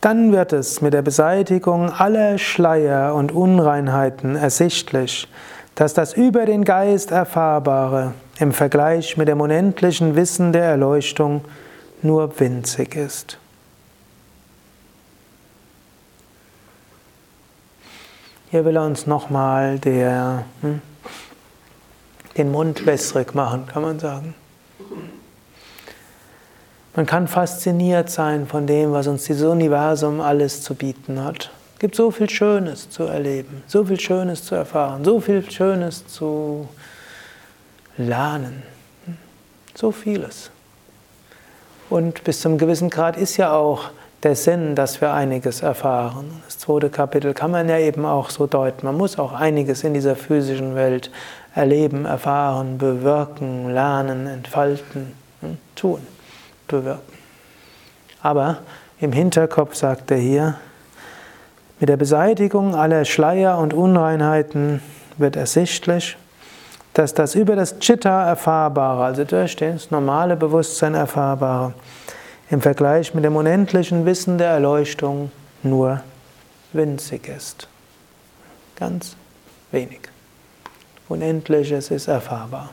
Dann 0.00 0.30
wird 0.32 0.52
es 0.52 0.80
mit 0.80 0.94
der 0.94 1.02
Beseitigung 1.02 1.90
aller 1.90 2.38
Schleier 2.38 3.14
und 3.14 3.32
Unreinheiten 3.32 4.36
ersichtlich, 4.36 5.28
dass 5.74 5.92
das 5.92 6.14
über 6.14 6.46
den 6.46 6.64
Geist 6.64 7.10
Erfahrbare 7.10 8.14
im 8.38 8.52
Vergleich 8.52 9.16
mit 9.16 9.26
dem 9.26 9.40
unendlichen 9.40 10.14
Wissen 10.14 10.52
der 10.52 10.64
Erleuchtung 10.64 11.44
nur 12.02 12.38
winzig 12.38 12.94
ist. 12.94 13.38
Hier 18.50 18.64
will 18.64 18.76
er 18.76 18.86
uns 18.86 19.06
nochmal 19.06 19.78
hm, 19.82 20.80
den 22.36 22.52
Mund 22.52 22.86
wässrig 22.86 23.34
machen, 23.34 23.66
kann 23.66 23.82
man 23.82 23.98
sagen. 23.98 24.34
Man 26.98 27.06
kann 27.06 27.28
fasziniert 27.28 28.10
sein 28.10 28.48
von 28.48 28.66
dem, 28.66 28.90
was 28.90 29.06
uns 29.06 29.22
dieses 29.22 29.46
Universum 29.46 30.20
alles 30.20 30.62
zu 30.62 30.74
bieten 30.74 31.22
hat. 31.22 31.52
Es 31.74 31.78
gibt 31.78 31.94
so 31.94 32.10
viel 32.10 32.28
Schönes 32.28 32.90
zu 32.90 33.04
erleben, 33.04 33.62
so 33.68 33.84
viel 33.84 34.00
Schönes 34.00 34.44
zu 34.44 34.56
erfahren, 34.56 35.04
so 35.04 35.20
viel 35.20 35.48
Schönes 35.48 36.08
zu 36.08 36.68
lernen. 37.96 38.64
So 39.76 39.92
vieles. 39.92 40.50
Und 41.88 42.24
bis 42.24 42.40
zum 42.40 42.58
gewissen 42.58 42.90
Grad 42.90 43.16
ist 43.16 43.36
ja 43.36 43.52
auch 43.52 43.90
der 44.24 44.34
Sinn, 44.34 44.74
dass 44.74 45.00
wir 45.00 45.12
einiges 45.12 45.62
erfahren. 45.62 46.42
Das 46.46 46.58
zweite 46.58 46.90
Kapitel 46.90 47.32
kann 47.32 47.52
man 47.52 47.68
ja 47.68 47.78
eben 47.78 48.04
auch 48.06 48.28
so 48.28 48.48
deuten. 48.48 48.84
Man 48.84 48.96
muss 48.96 49.20
auch 49.20 49.34
einiges 49.34 49.84
in 49.84 49.94
dieser 49.94 50.16
physischen 50.16 50.74
Welt 50.74 51.12
erleben, 51.54 52.06
erfahren, 52.06 52.76
bewirken, 52.76 53.72
lernen, 53.72 54.26
entfalten, 54.26 55.12
hm, 55.42 55.58
tun 55.76 56.04
bewirken. 56.68 57.18
Aber 58.22 58.58
im 59.00 59.12
Hinterkopf 59.12 59.74
sagt 59.74 60.10
er 60.10 60.18
hier, 60.18 60.58
mit 61.80 61.88
der 61.88 61.96
Beseitigung 61.96 62.74
aller 62.74 63.04
Schleier 63.04 63.58
und 63.58 63.72
Unreinheiten 63.72 64.82
wird 65.16 65.36
ersichtlich, 65.36 66.16
dass 66.94 67.14
das 67.14 67.36
über 67.36 67.54
das 67.54 67.78
Chitta 67.78 68.26
erfahrbare, 68.26 69.04
also 69.04 69.24
durch 69.24 69.54
das 69.54 69.90
normale 69.90 70.36
Bewusstsein 70.36 70.94
erfahrbare, 70.94 71.74
im 72.50 72.60
Vergleich 72.60 73.14
mit 73.14 73.24
dem 73.24 73.36
unendlichen 73.36 74.06
Wissen 74.06 74.38
der 74.38 74.48
Erleuchtung 74.48 75.30
nur 75.62 76.00
winzig 76.72 77.28
ist. 77.28 77.68
Ganz 78.74 79.16
wenig. 79.70 80.00
Unendliches 81.08 81.90
ist 81.90 82.08
erfahrbar. 82.08 82.70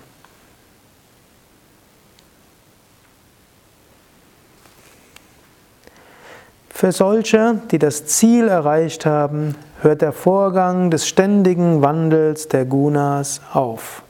Für 6.75 6.91
solche, 6.91 7.61
die 7.71 7.79
das 7.79 8.05
Ziel 8.05 8.49
erreicht 8.49 9.05
haben, 9.05 9.55
hört 9.81 10.01
der 10.01 10.11
Vorgang 10.11 10.91
des 10.91 11.07
ständigen 11.07 11.81
Wandels 11.81 12.49
der 12.49 12.65
Gunas 12.65 13.39
auf. 13.53 14.03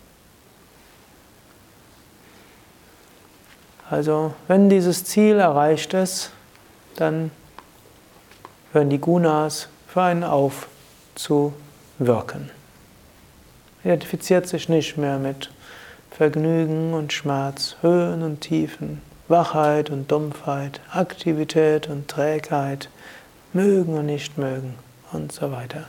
Also, 3.88 4.34
wenn 4.48 4.68
dieses 4.68 5.04
Ziel 5.06 5.36
erreicht 5.36 5.94
ist, 5.94 6.32
dann 6.96 7.30
hören 8.74 8.90
die 8.90 9.00
Gunas 9.00 9.70
für 9.88 10.02
einen 10.02 10.24
auf 10.24 10.68
zu 11.14 11.54
wirken. 12.00 12.50
Identifiziert 13.84 14.48
sich 14.48 14.70
nicht 14.70 14.98
mehr 14.98 15.20
mit 15.20 15.52
Vergnügen 16.10 16.96
und 16.96 17.14
Schmerz, 17.14 17.76
Höhen 17.82 18.24
und 18.24 18.42
Tiefen, 18.42 19.04
Wachheit 19.28 19.90
und 19.90 20.12
Dumpfheit, 20.12 20.82
Aktivität 20.92 21.90
und 21.90 22.08
Trägheit, 22.08 22.90
mögen 23.54 23.98
und 23.98 24.06
nicht 24.06 24.38
mögen 24.38 24.76
und 25.12 25.32
so 25.32 25.52
weiter. 25.52 25.86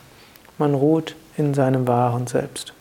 Man 0.59 0.75
ruht 0.75 1.16
in 1.37 1.53
seinem 1.53 1.87
wahren 1.87 2.27
Selbst. 2.27 2.72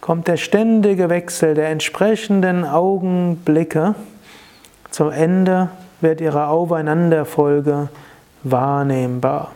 Kommt 0.00 0.28
der 0.28 0.36
ständige 0.36 1.10
Wechsel 1.10 1.54
der 1.54 1.68
entsprechenden 1.68 2.64
Augenblicke 2.64 3.96
zum 4.90 5.10
Ende, 5.10 5.68
wird 6.00 6.20
ihre 6.20 6.46
Aufeinanderfolge 6.46 7.88
wahrnehmbar. 8.44 9.52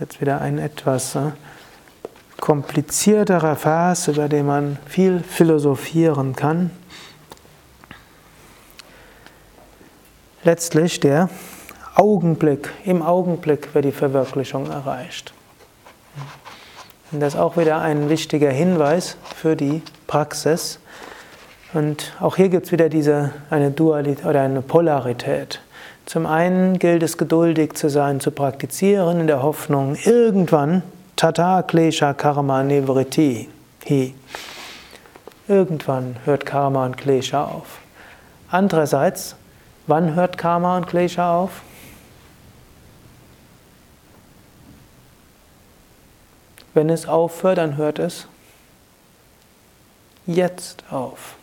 Jetzt 0.00 0.20
wieder 0.20 0.40
ein 0.40 0.58
etwas 0.58 1.14
äh, 1.14 1.32
komplizierterer 2.42 3.54
Vers, 3.54 4.08
über 4.08 4.28
den 4.28 4.46
man 4.46 4.76
viel 4.84 5.20
philosophieren 5.20 6.34
kann. 6.34 6.72
Letztlich 10.42 10.98
der 10.98 11.28
Augenblick, 11.94 12.70
im 12.84 13.00
Augenblick 13.00 13.72
wird 13.76 13.84
die 13.84 13.92
Verwirklichung 13.92 14.68
erreicht. 14.68 15.32
Und 17.12 17.20
das 17.20 17.34
ist 17.34 17.40
auch 17.40 17.56
wieder 17.56 17.80
ein 17.80 18.08
wichtiger 18.08 18.50
Hinweis 18.50 19.16
für 19.36 19.54
die 19.54 19.80
Praxis. 20.08 20.80
Und 21.74 22.12
auch 22.18 22.34
hier 22.34 22.48
gibt 22.48 22.66
es 22.66 22.72
wieder 22.72 22.88
diese, 22.88 23.30
eine 23.50 23.70
Dualität 23.70 24.26
oder 24.26 24.40
eine 24.40 24.62
Polarität. 24.62 25.60
Zum 26.06 26.26
einen 26.26 26.80
gilt 26.80 27.04
es 27.04 27.16
geduldig 27.16 27.74
zu 27.74 27.88
sein, 27.88 28.18
zu 28.18 28.32
praktizieren, 28.32 29.20
in 29.20 29.26
der 29.28 29.44
Hoffnung, 29.44 29.94
irgendwann 29.94 30.82
Tata 31.16 31.62
Klesha 31.62 32.14
Karma 32.14 32.62
Nivriti. 32.62 33.48
Hi. 33.88 34.14
Irgendwann 35.46 36.16
hört 36.24 36.46
Karma 36.46 36.84
und 36.86 36.96
Klesha 36.96 37.44
auf. 37.44 37.78
Andererseits, 38.50 39.36
wann 39.86 40.14
hört 40.14 40.36
Karma 40.38 40.76
und 40.76 40.86
Klesha 40.86 41.36
auf? 41.36 41.62
Wenn 46.74 46.90
es 46.90 47.06
aufhört, 47.06 47.58
dann 47.58 47.76
hört 47.76 47.98
es 47.98 48.26
jetzt 50.26 50.84
auf. 50.90 51.36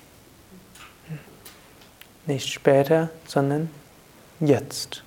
Nicht 2.26 2.50
später, 2.50 3.10
sondern 3.28 3.70
jetzt. 4.40 5.04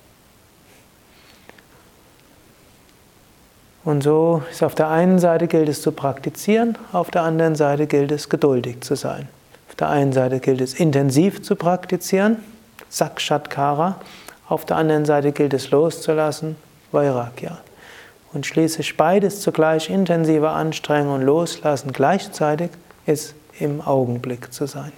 Und 3.83 4.01
so 4.01 4.43
ist 4.49 4.63
auf 4.63 4.75
der 4.75 4.89
einen 4.89 5.19
Seite 5.19 5.47
gilt 5.47 5.67
es 5.67 5.81
zu 5.81 5.91
praktizieren, 5.91 6.77
auf 6.93 7.11
der 7.11 7.23
anderen 7.23 7.55
Seite 7.55 7.85
gilt 7.85 8.11
es 8.11 8.29
geduldig 8.29 8.81
zu 8.81 8.95
sein. 8.95 9.27
Auf 9.67 9.75
der 9.75 9.89
einen 9.89 10.13
Seite 10.13 10.39
gilt 10.39 10.61
es 10.61 10.73
intensiv 10.73 11.41
zu 11.41 11.55
praktizieren, 11.55 12.37
Sakshatkara, 12.89 13.99
auf 14.47 14.65
der 14.65 14.77
anderen 14.77 15.05
Seite 15.05 15.31
gilt 15.31 15.53
es 15.53 15.71
loszulassen, 15.71 16.55
Vairagya. 16.91 17.57
Und 18.33 18.45
schließlich 18.45 18.97
beides 18.97 19.41
zugleich 19.41 19.89
intensive 19.89 20.49
Anstrengung 20.49 21.15
und 21.15 21.21
Loslassen 21.23 21.91
gleichzeitig 21.91 22.71
ist 23.05 23.35
im 23.59 23.81
Augenblick 23.81 24.53
zu 24.53 24.65
sein. 24.65 24.91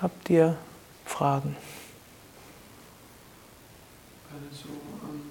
Habt 0.00 0.30
ihr 0.30 0.56
Fragen? 1.22 1.54
Also, 4.34 4.70
ähm, 5.04 5.22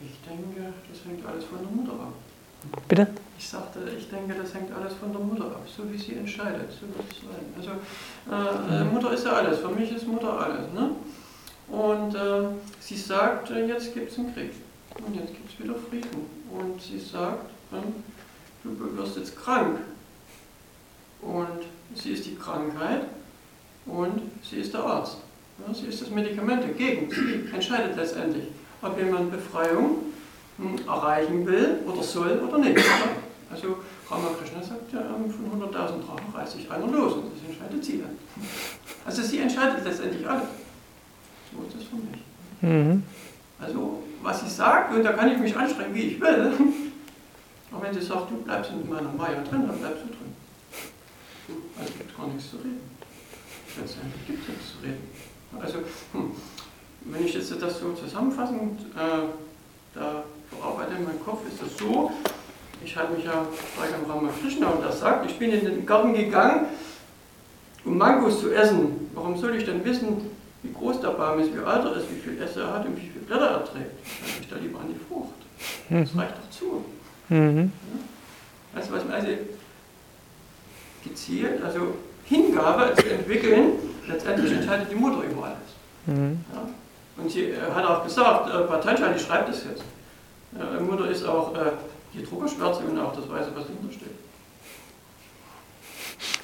ich 0.00 0.16
denke, 0.26 0.72
das 0.88 1.04
hängt 1.04 1.26
alles 1.26 1.44
von 1.44 1.58
der 1.58 1.68
Mutter 1.68 1.92
ab. 1.92 2.14
Bitte? 2.88 3.08
Ich 3.38 3.46
sagte, 3.46 3.80
ich 3.98 4.08
denke, 4.08 4.32
das 4.32 4.54
hängt 4.54 4.72
alles 4.72 4.94
von 4.94 5.12
der 5.12 5.20
Mutter 5.20 5.44
ab, 5.44 5.68
so 5.68 5.92
wie 5.92 5.98
sie 5.98 6.14
entscheidet, 6.14 6.72
so 6.72 6.86
wird 6.88 7.12
es 7.12 7.18
sein. 7.20 7.44
Also, 7.54 7.72
äh, 8.32 8.80
äh, 8.80 8.84
Mutter 8.84 9.12
ist 9.12 9.26
ja 9.26 9.32
alles, 9.32 9.58
für 9.58 9.68
mich 9.68 9.92
ist 9.92 10.08
Mutter 10.08 10.40
alles. 10.40 10.72
Ne? 10.72 10.92
Und 11.68 12.14
äh, 12.14 12.48
sie 12.80 12.96
sagt, 12.96 13.50
äh, 13.50 13.66
jetzt 13.66 13.92
gibt 13.92 14.10
es 14.10 14.18
einen 14.18 14.32
Krieg 14.32 14.52
und 15.06 15.14
jetzt 15.16 15.34
gibt 15.34 15.52
es 15.52 15.62
wieder 15.62 15.74
Frieden. 15.74 16.24
Und 16.50 16.80
sie 16.80 16.98
sagt, 16.98 17.50
äh, 17.72 17.76
du 18.62 18.96
wirst 18.96 19.18
jetzt 19.18 19.36
krank. 19.36 19.80
Und 21.20 21.60
sie 21.94 22.12
ist 22.12 22.24
die 22.24 22.36
Krankheit 22.36 23.02
und 23.86 24.22
sie 24.42 24.56
ist 24.56 24.72
der 24.72 24.80
Arzt. 24.80 25.18
Sie 25.72 25.86
ist 25.86 26.02
das 26.02 26.10
Medikament 26.10 26.64
dagegen. 26.64 27.08
Sie 27.10 27.54
entscheidet 27.54 27.96
letztendlich, 27.96 28.44
ob 28.82 28.98
jemand 28.98 29.30
Befreiung 29.30 29.98
hm, 30.56 30.78
erreichen 30.86 31.46
will 31.46 31.78
oder 31.86 32.02
soll 32.02 32.42
oder 32.46 32.58
nicht. 32.58 32.78
Also 33.50 33.78
Ramakrishna 34.10 34.62
sagt 34.62 34.92
ja, 34.92 35.00
ähm, 35.00 35.30
von 35.30 35.62
100.000 35.62 35.72
Drachen 35.72 36.34
reißt 36.34 36.52
sich 36.52 36.70
einer 36.70 36.86
los 36.86 37.12
und 37.14 37.32
das 37.32 37.48
entscheidet 37.48 37.84
sie 37.84 37.98
dann. 37.98 38.16
Also 39.04 39.22
sie 39.22 39.38
entscheidet 39.38 39.84
letztendlich 39.84 40.28
alles. 40.28 40.48
So 41.52 41.62
ist 41.66 41.76
das 41.76 41.84
für 41.84 41.96
mich. 41.96 42.20
Mhm. 42.62 43.02
Also 43.60 44.02
was 44.22 44.40
sie 44.40 44.48
sagt, 44.48 44.92
und 44.94 45.04
da 45.04 45.12
kann 45.12 45.30
ich 45.30 45.38
mich 45.38 45.56
anstrengen, 45.56 45.94
wie 45.94 46.02
ich 46.02 46.20
will. 46.20 46.52
Aber 47.70 47.82
wenn 47.82 47.94
sie 47.94 48.00
sagt, 48.00 48.30
du 48.30 48.36
bleibst 48.38 48.70
in 48.72 48.88
meiner 48.88 49.12
Maya 49.12 49.42
drin, 49.42 49.66
dann 49.66 49.78
bleibst 49.78 50.02
du 50.02 50.08
drin. 50.08 51.62
Also 51.78 51.92
gibt 51.92 52.16
gar 52.16 52.26
nichts 52.26 52.50
zu 52.50 52.56
reden 52.56 52.94
letztendlich 53.80 54.26
gibt 54.26 54.42
es 54.42 54.48
nichts 54.48 54.72
zu 54.72 54.82
reden. 54.82 55.08
Also, 55.60 55.78
hm, 56.12 56.32
wenn 57.04 57.24
ich 57.24 57.34
jetzt 57.34 57.50
das 57.60 57.80
so 57.80 57.92
zusammenfassend 57.92 58.80
äh, 58.96 59.28
da 59.94 60.24
verarbeite 60.50 60.94
in 60.94 61.04
meinem 61.04 61.24
Kopf, 61.24 61.46
ist 61.46 61.60
das 61.62 61.76
so, 61.78 62.10
ich 62.84 62.96
halte 62.96 63.12
mich 63.12 63.24
ja 63.24 63.46
bei 63.76 63.94
am 63.94 64.10
Ramakrishna 64.10 64.68
und 64.68 64.84
das 64.84 65.00
sagt, 65.00 65.30
ich 65.30 65.38
bin 65.38 65.52
in 65.52 65.64
den 65.64 65.86
Garten 65.86 66.14
gegangen, 66.14 66.66
um 67.84 67.98
Mangos 67.98 68.40
zu 68.40 68.52
essen. 68.52 69.10
Warum 69.14 69.36
soll 69.36 69.56
ich 69.56 69.64
denn 69.64 69.84
wissen, 69.84 70.30
wie 70.62 70.72
groß 70.72 71.00
der 71.00 71.10
Baum 71.10 71.40
ist, 71.40 71.54
wie 71.54 71.60
alt 71.60 71.84
er 71.84 71.96
ist, 71.96 72.10
wie 72.10 72.20
viel 72.20 72.40
Esse 72.42 72.62
er 72.62 72.72
hat 72.72 72.86
und 72.86 72.96
wie 72.96 73.08
viele 73.08 73.24
Blätter 73.26 73.46
er 73.46 73.64
trägt? 73.64 73.90
Ich 74.02 74.22
halte 74.22 74.38
mich 74.40 74.48
da 74.48 74.56
lieber 74.56 74.80
an 74.80 74.88
die 74.88 74.98
Frucht. 74.98 75.34
Das 75.90 76.12
mhm. 76.12 76.20
reicht 76.20 76.34
doch 76.36 76.50
zu. 76.50 76.84
Mhm. 77.28 77.72
Ja? 77.92 78.80
Also, 78.80 78.92
was 78.92 79.10
also 79.10 79.28
gezielt, 81.04 81.62
also 81.62 81.94
Hingabe 82.24 82.94
zu 82.96 83.10
entwickeln, 83.10 83.72
letztendlich 84.08 84.52
entscheidet 84.52 84.90
die 84.90 84.96
Mutter 84.96 85.22
über 85.24 85.44
alles. 85.44 85.58
Mhm. 86.06 86.44
Ja? 86.52 87.22
Und 87.22 87.30
sie 87.30 87.50
äh, 87.50 87.56
hat 87.74 87.84
auch 87.84 88.04
gesagt, 88.04 88.50
äh, 88.50 88.62
Patanjali 88.62 89.18
schreibt 89.18 89.48
es 89.50 89.64
jetzt. 89.64 89.84
Äh, 90.54 90.82
Mutter 90.82 91.08
ist 91.08 91.24
auch 91.24 91.54
äh, 91.54 91.72
die 92.12 92.24
Druckerschwärze 92.24 92.82
und 92.84 92.98
auch 92.98 93.14
das 93.14 93.28
Weiße, 93.28 93.50
was 93.54 93.64
dahinter 93.64 93.92
steht. 93.92 94.14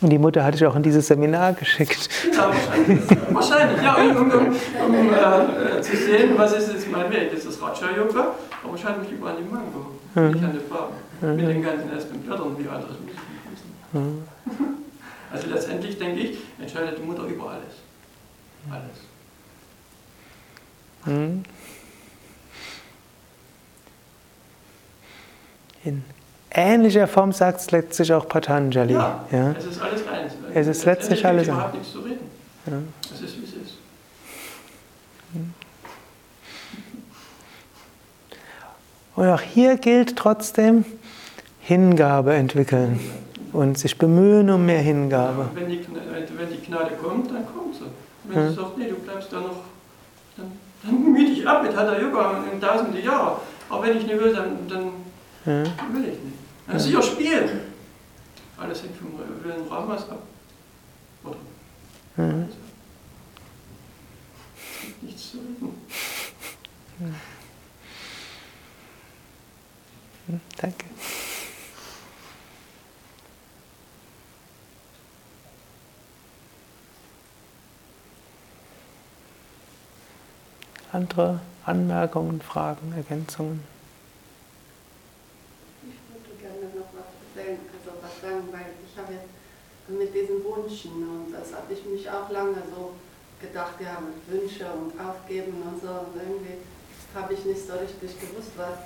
Und 0.00 0.10
die 0.10 0.18
Mutter 0.18 0.42
hatte 0.44 0.56
ich 0.56 0.64
auch 0.64 0.76
in 0.76 0.82
dieses 0.82 1.06
Seminar 1.06 1.52
geschickt. 1.52 2.08
Ja, 2.32 2.48
wahrscheinlich. 2.48 3.00
wahrscheinlich, 3.30 3.82
ja, 3.82 3.94
um, 3.96 4.30
um, 4.30 4.56
um 4.86 5.12
äh, 5.12 5.80
zu 5.82 5.96
sehen, 5.96 6.32
was 6.36 6.52
ist 6.52 6.72
jetzt 6.72 6.90
mein 6.90 7.10
Weg. 7.10 7.32
Das 7.34 7.44
ist 7.44 7.60
Raja-Yoga, 7.60 8.34
aber 8.64 8.74
ich 8.76 8.84
halte 8.84 9.00
mich 9.00 9.10
über 9.12 9.30
an 9.30 9.36
die 9.38 9.50
Mango, 9.50 9.90
mhm. 10.14 10.30
nicht 10.32 10.44
an 10.44 10.52
die 10.52 10.72
Farben. 10.72 10.94
Mhm. 11.20 11.36
Mit 11.36 11.48
den 11.48 11.62
ganzen 11.62 11.92
ersten 11.92 12.18
Blättern, 12.20 12.56
wie 12.56 12.64
das 12.64 12.84
ich 12.84 13.52
wissen. 13.52 13.74
Mhm. 13.92 14.79
Also 15.32 15.48
letztendlich 15.48 15.98
denke 15.98 16.20
ich, 16.20 16.38
entscheidet 16.58 16.98
die 16.98 17.02
Mutter 17.02 17.24
über 17.24 17.50
alles. 17.50 17.74
Alles. 18.70 18.96
Hm. 21.04 21.44
In 25.84 26.04
ähnlicher 26.50 27.06
Form 27.06 27.32
sagt 27.32 27.60
es 27.60 27.70
letztlich 27.70 28.12
auch 28.12 28.28
Patanjali. 28.28 28.92
Ja, 28.92 29.24
ja, 29.30 29.52
es 29.52 29.64
ist 29.64 29.80
alles 29.80 30.06
eins. 30.08 30.32
Es 30.52 30.66
ist 30.66 30.84
letztlich 30.84 31.24
alles 31.24 31.48
eins. 31.48 31.56
überhaupt 31.56 31.74
nichts 31.74 31.92
zu 31.92 32.00
reden. 32.00 32.30
Ja. 32.66 32.82
Es 33.14 33.20
ist, 33.22 33.40
wie 33.40 33.44
es 33.44 33.50
ist. 33.50 33.78
Und 39.16 39.28
auch 39.28 39.40
hier 39.40 39.76
gilt 39.76 40.16
trotzdem 40.16 40.84
Hingabe 41.60 42.34
entwickeln 42.34 43.00
und 43.52 43.78
sich 43.78 43.96
bemühen 43.98 44.50
um 44.50 44.66
mehr 44.66 44.80
Hingabe. 44.80 45.42
Ja, 45.42 45.60
wenn, 45.60 45.68
die, 45.68 45.86
wenn 46.36 46.50
die 46.50 46.66
Gnade 46.66 46.94
kommt, 46.96 47.30
dann 47.30 47.46
kommt 47.46 47.74
sie. 47.74 47.84
Wenn 48.24 48.38
ja. 48.38 48.48
sie 48.48 48.54
sagt, 48.54 48.78
nee, 48.78 48.88
du 48.88 48.96
bleibst 48.96 49.32
da 49.32 49.40
noch, 49.40 49.64
dann, 50.36 50.52
dann 50.82 51.12
mühe 51.12 51.26
dich 51.26 51.46
ab 51.46 51.62
mit 51.62 51.76
Hatha 51.76 51.98
Yoga 51.98 52.44
in 52.52 52.60
tausende 52.60 53.00
Jahre. 53.00 53.40
Aber 53.68 53.82
wenn 53.84 53.96
ich 53.96 54.06
nicht 54.06 54.18
will, 54.18 54.32
dann, 54.32 54.68
dann 54.68 54.92
ja. 55.46 55.64
will 55.92 56.04
ich 56.04 56.22
nicht. 56.22 56.38
Dann 56.66 56.76
ja. 56.76 56.82
sicher 56.82 57.02
spielen. 57.02 57.60
Alles 58.56 58.82
hängt 58.82 58.96
vom 58.96 59.12
Willen 59.42 59.66
Ramas 59.68 60.08
ab. 60.10 60.22
Oder? 61.24 61.36
Ja. 62.16 62.24
Also, 62.24 62.56
nichts 65.02 65.30
zu 65.30 65.38
reden. 65.38 65.74
Andere 80.92 81.38
Anmerkungen, 81.64 82.40
Fragen, 82.40 82.92
Ergänzungen? 82.96 83.62
Ich 85.87 85.94
würde 86.11 86.35
gerne 86.42 86.66
noch 86.74 86.90
was 86.90 87.07
erzählen, 87.31 87.61
also 87.70 87.94
was 88.03 88.20
sagen, 88.20 88.48
weil 88.50 88.74
ich 88.83 88.98
habe 88.98 89.12
jetzt 89.14 89.31
mit 89.87 90.12
diesen 90.12 90.42
Wünschen 90.42 90.90
und 90.90 91.33
das 91.33 91.55
habe 91.55 91.72
ich 91.72 91.85
mich 91.87 92.11
auch 92.11 92.29
lange 92.31 92.59
so 92.74 92.94
gedacht, 93.40 93.74
ja, 93.79 94.03
mit 94.03 94.18
Wünsche 94.26 94.66
und 94.66 94.98
Aufgeben 94.98 95.62
und 95.62 95.81
so 95.81 96.11
und 96.11 96.18
irgendwie 96.18 96.59
habe 97.14 97.35
ich 97.35 97.44
nicht 97.44 97.66
so 97.66 97.74
richtig 97.74 98.18
gewusst, 98.18 98.50
was, 98.57 98.83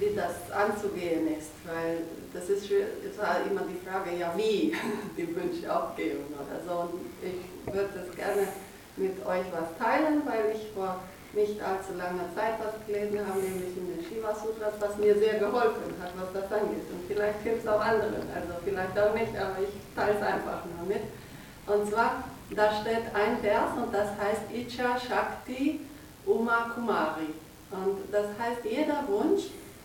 wie 0.00 0.16
das 0.16 0.50
anzugehen 0.50 1.28
ist, 1.28 1.52
weil 1.68 2.08
das 2.32 2.48
ist 2.48 2.70
war 3.18 3.44
immer 3.44 3.68
die 3.68 3.84
Frage, 3.84 4.16
ja 4.16 4.32
wie 4.34 4.72
die 5.16 5.28
Wünsche 5.36 5.68
aufgeben 5.68 6.24
oder 6.32 6.56
so 6.64 6.88
und 6.88 7.04
ich 7.20 7.36
würde 7.68 7.90
das 7.92 8.16
gerne 8.16 8.48
mit 8.96 9.24
euch 9.26 9.44
was 9.52 9.76
teilen, 9.78 10.22
weil 10.24 10.56
ich 10.56 10.72
vor 10.74 11.00
nicht 11.32 11.60
allzu 11.60 11.92
langer 11.94 12.32
Zeit 12.34 12.54
was 12.58 12.74
gelesen 12.86 13.20
habe, 13.26 13.38
nämlich 13.40 13.76
in 13.76 13.86
den 13.86 14.04
Shiva 14.04 14.34
Sutras, 14.34 14.74
was 14.80 14.96
mir 14.96 15.14
sehr 15.18 15.38
geholfen 15.38 15.92
hat, 16.00 16.12
was 16.16 16.32
das 16.32 16.52
angeht. 16.52 16.88
Und 16.90 17.04
vielleicht 17.06 17.40
hilft 17.42 17.64
es 17.64 17.68
auch 17.68 17.80
anderen, 17.80 18.24
also 18.34 18.54
vielleicht 18.64 18.98
auch 18.98 19.14
nicht, 19.14 19.36
aber 19.36 19.56
ich 19.60 19.74
teile 19.94 20.16
es 20.16 20.22
einfach 20.22 20.64
nur 20.64 20.88
mit. 20.88 21.04
Und 21.66 21.88
zwar, 21.88 22.24
da 22.50 22.72
steht 22.80 23.14
ein 23.14 23.38
Vers 23.42 23.70
und 23.76 23.92
das 23.92 24.08
heißt 24.16 24.48
Icha 24.52 24.98
Shakti 24.98 25.80
Uma 26.24 26.70
Kumari. 26.74 27.34
Und 27.70 27.98
das 28.10 28.26
heißt, 28.38 28.64
jeder 28.64 29.06
Wunsch 29.08 29.44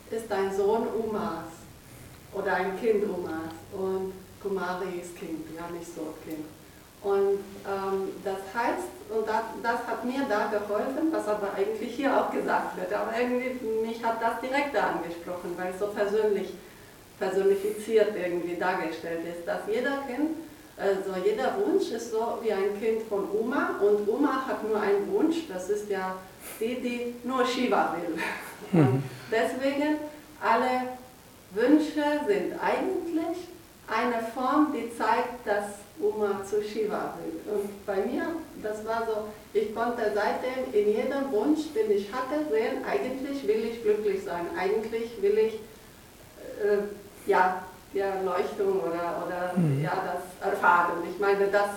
ist 0.10 0.32
ein 0.32 0.56
Sohn 0.56 0.88
Umas 0.88 1.52
oder 2.34 2.54
ein 2.54 2.80
Kind 2.80 3.04
Umas. 3.04 3.54
Und 3.74 4.14
Kumari 4.42 5.00
ist 5.02 5.18
Kind, 5.18 5.46
ja 5.56 5.70
nicht 5.70 5.94
so 5.94 6.14
Kind. 6.26 6.46
Und 7.04 7.44
ähm, 7.68 8.10
das 8.24 8.40
heißt, 8.56 8.88
und 9.10 9.28
das, 9.28 9.44
das, 9.62 9.88
hat 9.88 10.06
mir 10.06 10.26
da 10.30 10.48
geholfen, 10.48 11.12
was 11.12 11.28
aber 11.28 11.54
eigentlich 11.54 11.96
hier 11.96 12.18
auch 12.18 12.32
gesagt 12.32 12.78
wird, 12.78 12.94
aber 12.94 13.12
irgendwie 13.20 13.60
mich 13.86 14.04
hat 14.04 14.22
das 14.22 14.40
direkt 14.40 14.74
da 14.74 14.94
angesprochen, 14.96 15.54
weil 15.58 15.72
es 15.72 15.80
so 15.80 15.88
persönlich, 15.88 16.54
personifiziert 17.20 18.16
irgendwie 18.16 18.56
dargestellt 18.56 19.20
ist, 19.28 19.46
dass 19.46 19.60
jeder 19.68 19.98
Kind, 20.08 20.32
also 20.78 21.12
jeder 21.24 21.56
Wunsch 21.58 21.92
ist 21.92 22.12
so 22.12 22.40
wie 22.42 22.54
ein 22.54 22.80
Kind 22.80 23.04
von 23.08 23.28
Oma 23.32 23.76
und 23.82 24.08
Oma 24.08 24.46
hat 24.48 24.68
nur 24.68 24.80
einen 24.80 25.12
Wunsch, 25.12 25.48
das 25.48 25.70
ist 25.70 25.90
ja 25.90 26.16
die, 26.60 26.76
die 26.82 27.16
nur 27.24 27.46
Shiva 27.46 27.96
will. 27.98 28.18
Mhm. 28.72 28.80
Und 28.80 29.04
deswegen 29.30 29.98
alle 30.42 30.98
Wünsche 31.52 32.02
sind 32.26 32.54
eigentlich 32.60 33.38
eine 33.88 34.24
Form, 34.34 34.74
die 34.74 34.90
zeigt, 34.98 35.46
dass 35.46 35.83
Oma 36.02 36.42
zu 36.44 36.62
Shiva. 36.64 37.14
Und 37.46 37.86
bei 37.86 37.98
mir, 37.98 38.28
das 38.62 38.86
war 38.86 39.06
so, 39.06 39.28
ich 39.54 39.74
konnte 39.76 40.12
seitdem 40.14 40.74
in 40.74 40.90
jedem 40.90 41.32
Wunsch, 41.32 41.72
den 41.74 41.92
ich 41.92 42.12
hatte, 42.12 42.50
sehen, 42.50 42.84
eigentlich 42.86 43.48
will 43.48 43.66
ich 43.66 43.84
glücklich 43.84 44.24
sein, 44.24 44.48
eigentlich 44.58 45.22
will 45.22 45.38
ich 45.38 45.54
äh, 46.64 47.30
ja, 47.30 47.64
die 47.94 48.00
Erleuchtung 48.00 48.80
oder, 48.80 49.24
oder 49.26 49.54
mhm. 49.56 49.84
ja, 49.84 49.92
das 50.06 50.52
erfahren. 50.52 50.98
Ich 51.10 51.20
meine, 51.20 51.48
dass 51.48 51.70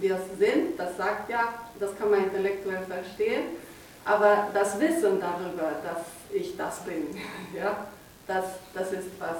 wir 0.00 0.16
es 0.16 0.38
sind, 0.38 0.78
das 0.78 0.96
sagt 0.96 1.30
ja, 1.30 1.54
das 1.80 1.96
kann 1.98 2.10
man 2.10 2.24
intellektuell 2.24 2.84
verstehen, 2.86 3.44
aber 4.04 4.48
das 4.52 4.78
Wissen 4.80 5.20
darüber, 5.20 5.72
dass 5.82 6.04
ich 6.32 6.56
das 6.56 6.80
bin, 6.80 7.08
ja, 7.56 7.86
das, 8.26 8.44
das 8.72 8.92
ist 8.92 9.10
was, 9.18 9.36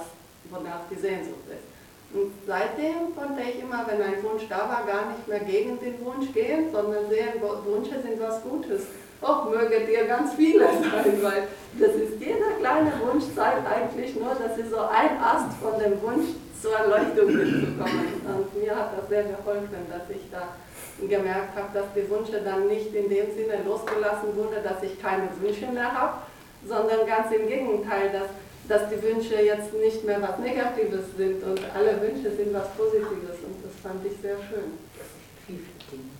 wonach 0.49 0.81
die 0.89 0.95
Sehnsucht 0.95 1.47
ist. 1.49 1.74
Und 2.13 2.31
seitdem 2.47 3.15
konnte 3.15 3.41
ich 3.41 3.61
immer, 3.61 3.85
wenn 3.87 4.01
ein 4.01 4.23
Wunsch 4.23 4.43
da 4.47 4.59
war, 4.69 4.83
gar 4.87 5.11
nicht 5.11 5.27
mehr 5.27 5.39
gegen 5.39 5.79
den 5.79 6.03
Wunsch 6.05 6.31
gehen, 6.33 6.71
sondern 6.71 7.09
sehen, 7.09 7.41
Wünsche 7.65 8.01
sind 8.01 8.21
was 8.21 8.41
Gutes. 8.43 8.83
Och, 9.21 9.49
möge 9.49 9.85
dir 9.85 10.05
ganz 10.05 10.33
viele 10.35 10.65
sein, 10.65 11.17
weil 11.21 11.47
das 11.79 11.95
ist 11.95 12.19
jeder 12.19 12.51
kleine 12.59 12.91
Wunsch 13.01 13.23
zeigt 13.35 13.65
eigentlich 13.65 14.15
nur, 14.15 14.35
dass 14.35 14.55
sie 14.55 14.67
so 14.69 14.77
ein 14.77 15.17
Ast 15.19 15.57
von 15.61 15.79
dem 15.79 16.01
Wunsch 16.01 16.35
zur 16.61 16.75
Erleuchtung 16.75 17.27
mitbekommen. 17.27 18.21
Und 18.25 18.61
mir 18.61 18.75
hat 18.75 18.91
das 18.97 19.09
sehr 19.09 19.23
geholfen, 19.23 19.87
dass 19.89 20.09
ich 20.09 20.29
da 20.31 20.55
gemerkt 20.99 21.55
habe, 21.55 21.69
dass 21.73 21.85
die 21.95 22.09
Wünsche 22.09 22.41
dann 22.41 22.67
nicht 22.67 22.93
in 22.93 23.09
dem 23.09 23.33
Sinne 23.35 23.63
losgelassen 23.65 24.35
wurden, 24.35 24.63
dass 24.63 24.83
ich 24.83 25.01
keine 25.01 25.29
Wünsche 25.41 25.67
mehr 25.67 25.91
habe, 25.91 26.19
sondern 26.67 27.05
ganz 27.05 27.31
im 27.31 27.47
Gegenteil, 27.47 28.11
dass 28.11 28.29
dass 28.67 28.89
die 28.89 29.01
Wünsche 29.01 29.35
jetzt 29.35 29.73
nicht 29.73 30.03
mehr 30.03 30.21
was 30.21 30.39
Negatives 30.39 31.05
sind 31.17 31.43
und 31.43 31.59
alle 31.73 32.01
Wünsche 32.01 32.31
sind 32.35 32.53
was 32.53 32.69
Positives 32.73 33.37
und 33.45 33.63
das 33.63 33.73
fand 33.81 34.05
ich 34.05 34.13
sehr 34.21 34.37
schön. 34.37 34.73
Das 34.97 35.07
vielfältigen. 35.45 36.11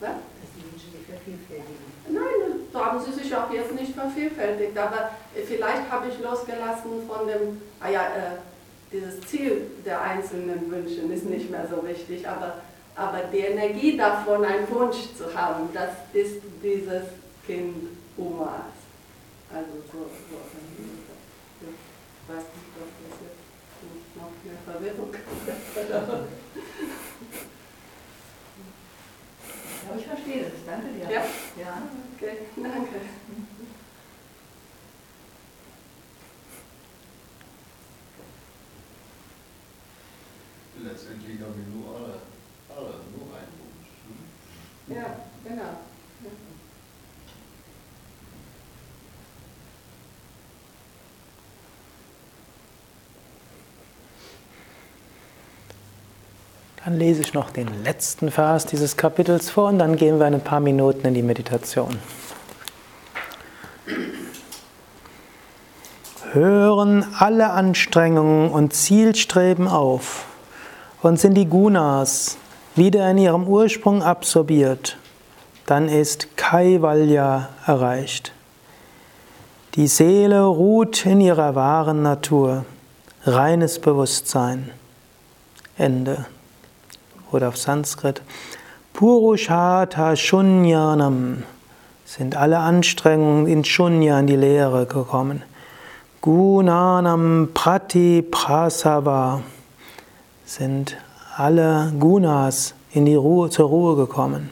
Was? 0.00 0.10
Dass 0.10 0.50
die 0.54 0.64
Wünsche 0.64 0.90
sich 0.92 1.06
vervielfältigen. 1.06 1.88
Nein, 2.10 2.60
so 2.72 2.84
haben 2.84 3.00
sie 3.00 3.12
sich 3.12 3.34
auch 3.34 3.50
jetzt 3.52 3.74
nicht 3.74 3.94
vervielfältigt, 3.94 4.76
aber 4.76 5.10
vielleicht 5.34 5.90
habe 5.90 6.08
ich 6.08 6.18
losgelassen 6.20 7.08
von 7.08 7.26
dem, 7.26 7.60
ah 7.80 7.90
ja, 7.90 8.02
äh, 8.02 8.38
dieses 8.92 9.20
Ziel 9.22 9.62
der 9.84 10.00
einzelnen 10.00 10.70
Wünsche 10.70 11.00
ist 11.12 11.24
nicht 11.24 11.50
mehr 11.50 11.66
so 11.68 11.86
wichtig, 11.86 12.26
aber, 12.26 12.62
aber 12.94 13.20
die 13.32 13.38
Energie 13.38 13.96
davon, 13.96 14.44
einen 14.44 14.70
Wunsch 14.70 15.14
zu 15.16 15.32
haben, 15.34 15.68
das 15.74 15.90
ist 16.12 16.40
dieses 16.62 17.04
Kind 17.46 17.88
Omas. 18.16 18.76
Also 19.52 19.70
so, 19.92 19.98
so 19.98 20.36
weiß 22.28 22.44
nicht, 22.44 22.76
ob 22.76 22.92
das 23.08 23.14
jetzt 23.24 24.16
noch 24.16 24.32
mehr 24.44 24.60
Verwirrung 24.64 25.12
Ja, 29.88 29.96
ich 29.96 30.06
verstehe 30.06 30.42
das. 30.42 30.52
Danke 30.66 30.88
dir. 30.92 31.04
Ja? 31.04 31.22
Ja. 31.56 31.82
Okay, 32.14 32.38
danke. 32.56 33.00
Letztendlich 40.84 41.40
haben 41.40 41.54
wir 41.56 41.74
nur 41.74 41.96
alle, 41.96 42.20
alle 42.68 42.94
nur 43.16 43.34
einen 43.34 43.54
Wunsch. 43.58 43.90
Ne? 44.86 44.96
Ja, 44.96 45.06
genau. 45.44 45.72
Dann 56.88 56.98
lese 56.98 57.20
ich 57.20 57.34
noch 57.34 57.50
den 57.50 57.68
letzten 57.84 58.30
Vers 58.30 58.64
dieses 58.64 58.96
Kapitels 58.96 59.50
vor 59.50 59.68
und 59.68 59.78
dann 59.78 59.96
gehen 59.96 60.18
wir 60.18 60.24
ein 60.24 60.40
paar 60.40 60.60
Minuten 60.60 61.06
in 61.08 61.12
die 61.12 61.22
Meditation. 61.22 61.98
Hören 66.32 67.04
alle 67.18 67.50
Anstrengungen 67.50 68.50
und 68.50 68.72
Zielstreben 68.72 69.68
auf 69.68 70.24
und 71.02 71.20
sind 71.20 71.34
die 71.34 71.44
Gunas 71.44 72.38
wieder 72.74 73.10
in 73.10 73.18
ihrem 73.18 73.46
Ursprung 73.46 74.02
absorbiert, 74.02 74.96
dann 75.66 75.90
ist 75.90 76.38
Kaivalya 76.38 77.50
erreicht. 77.66 78.32
Die 79.74 79.88
Seele 79.88 80.42
ruht 80.42 81.04
in 81.04 81.20
ihrer 81.20 81.54
wahren 81.54 82.00
Natur, 82.00 82.64
reines 83.26 83.78
Bewusstsein. 83.78 84.70
Ende 85.76 86.24
oder 87.32 87.48
auf 87.48 87.56
Sanskrit. 87.56 88.22
Purushata 88.92 90.16
Shunyanam 90.16 91.44
sind 92.04 92.36
alle 92.36 92.58
Anstrengungen 92.58 93.46
in 93.46 93.64
Shunya, 93.64 94.18
in 94.18 94.26
die 94.26 94.36
Lehre 94.36 94.86
gekommen. 94.86 95.42
Gunanam 96.20 97.50
Prati 97.54 98.22
Prasava 98.22 99.42
sind 100.44 100.96
alle 101.36 101.92
Gunas 102.00 102.74
in 102.92 103.04
die 103.04 103.14
Ruhe, 103.14 103.50
zur 103.50 103.68
Ruhe 103.68 103.94
gekommen. 103.94 104.50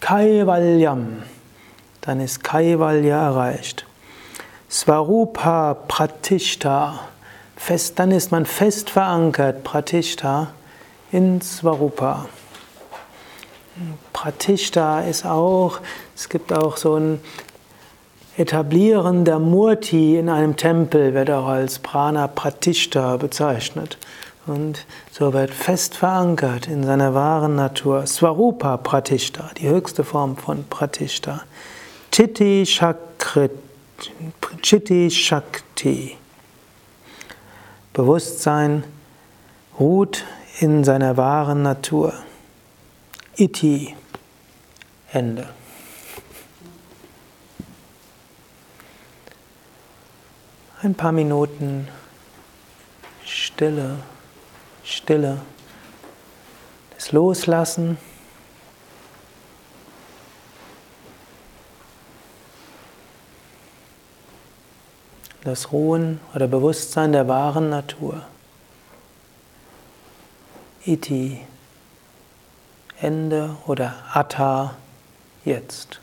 Kaivalyam, 0.00 1.22
dann 2.02 2.20
ist 2.20 2.44
Kaivalya 2.44 3.26
erreicht. 3.26 3.86
Svarupa 4.68 5.74
Pratishta, 5.88 7.00
fest, 7.56 7.98
dann 7.98 8.12
ist 8.12 8.30
man 8.30 8.46
fest 8.46 8.90
verankert, 8.90 9.64
Pratishta, 9.64 10.48
in 11.12 11.40
Svarupa. 11.40 12.26
Pratishta 14.12 15.00
ist 15.00 15.24
auch, 15.24 15.80
es 16.14 16.28
gibt 16.28 16.52
auch 16.52 16.76
so 16.76 16.96
ein 16.96 17.20
Etablieren 18.36 19.24
der 19.24 19.38
Murti 19.38 20.16
in 20.16 20.28
einem 20.28 20.56
Tempel, 20.56 21.14
wird 21.14 21.30
auch 21.30 21.46
als 21.46 21.78
Prana 21.78 22.26
Pratishta 22.26 23.16
bezeichnet. 23.16 23.98
Und 24.46 24.86
so 25.12 25.32
wird 25.32 25.50
fest 25.50 25.96
verankert 25.96 26.66
in 26.66 26.84
seiner 26.84 27.14
wahren 27.14 27.56
Natur. 27.56 28.06
Svarupa 28.06 28.78
Pratishta, 28.78 29.50
die 29.58 29.68
höchste 29.68 30.04
Form 30.04 30.36
von 30.36 30.64
Pratishta. 30.64 31.42
Chitti 32.10 32.64
Shakrit, 32.64 33.52
Chitti 34.62 35.10
Shakti. 35.10 36.16
Bewusstsein 37.92 38.84
ruht 39.78 40.24
in 40.60 40.84
seiner 40.84 41.16
wahren 41.16 41.62
Natur. 41.62 42.12
Iti. 43.34 43.96
Ende. 45.10 45.48
Ein 50.82 50.94
paar 50.94 51.12
Minuten 51.12 51.88
Stille, 53.24 54.00
Stille. 54.84 55.40
Das 56.94 57.10
Loslassen. 57.12 57.96
Das 65.42 65.72
Ruhen 65.72 66.20
oder 66.34 66.46
Bewusstsein 66.48 67.12
der 67.12 67.26
wahren 67.28 67.70
Natur. 67.70 68.26
Iti, 70.86 71.40
Ende 73.00 73.56
oder 73.66 73.94
Atta, 74.14 74.76
jetzt. 75.44 76.00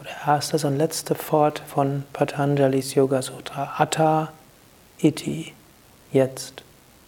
Oder 0.00 0.10
erstes 0.26 0.64
und 0.64 0.78
letzte 0.78 1.14
Wort 1.30 1.58
von 1.58 2.04
Patanjalis 2.14 2.94
Yoga 2.94 3.20
Sutra. 3.20 3.74
Atta, 3.76 4.32
Iti, 4.98 5.52
jetzt, 6.10 6.62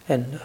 Ende. 0.07 0.41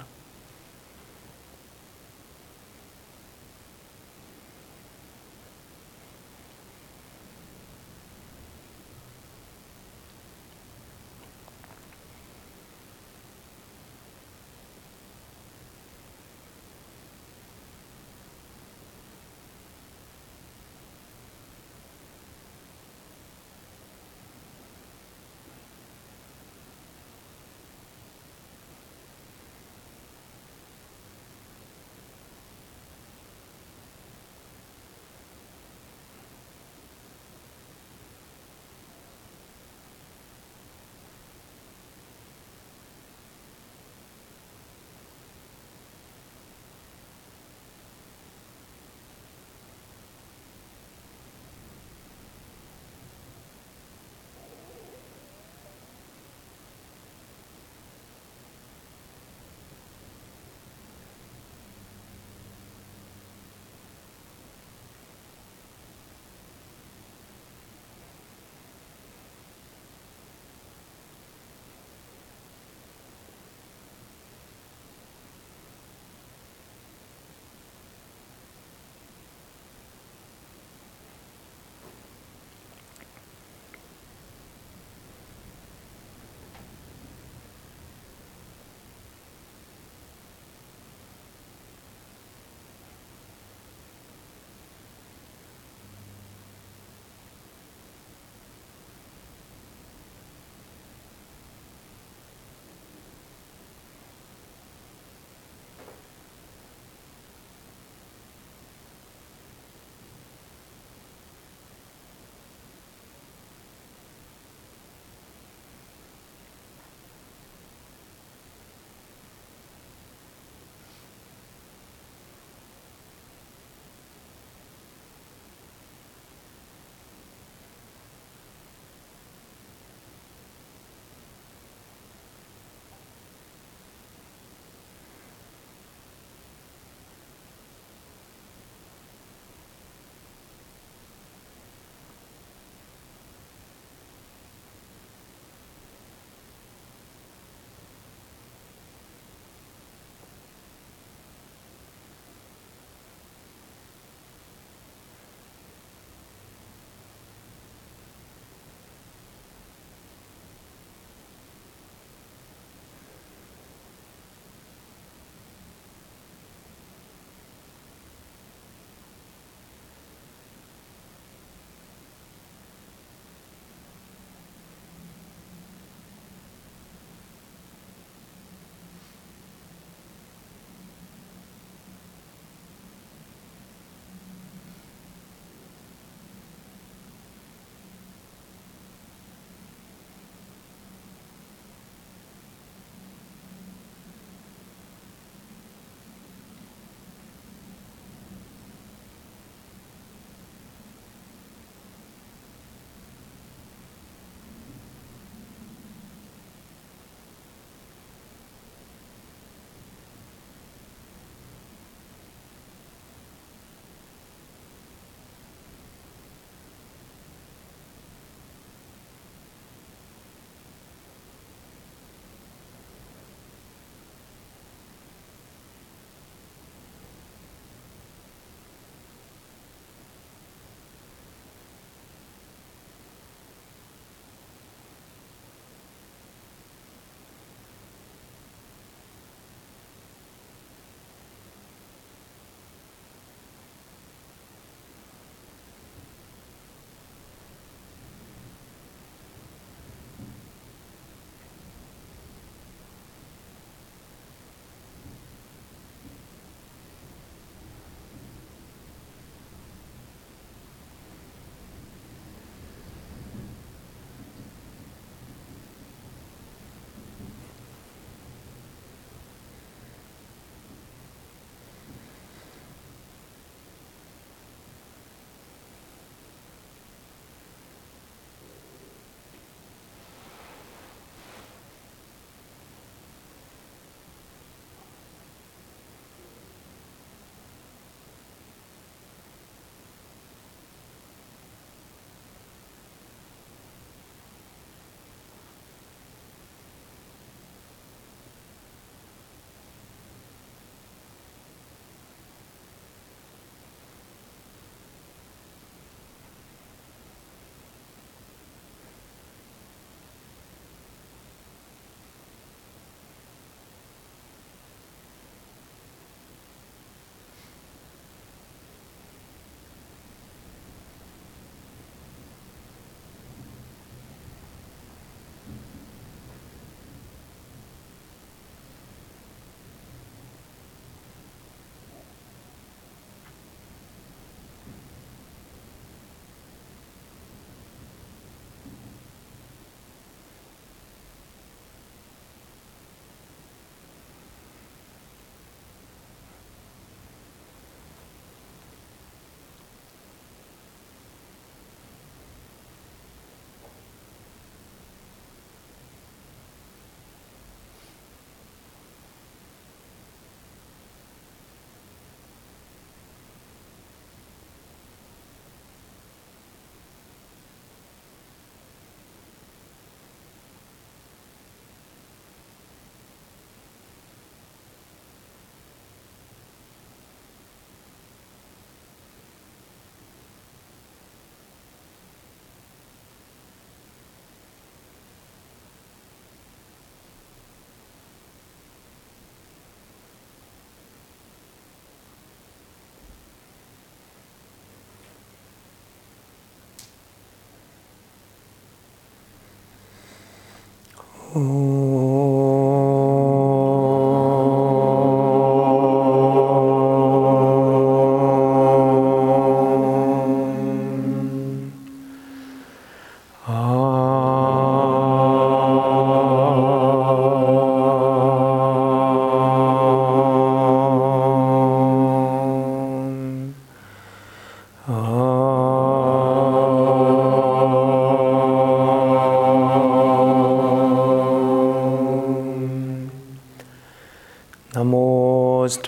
Oh. 401.33 401.70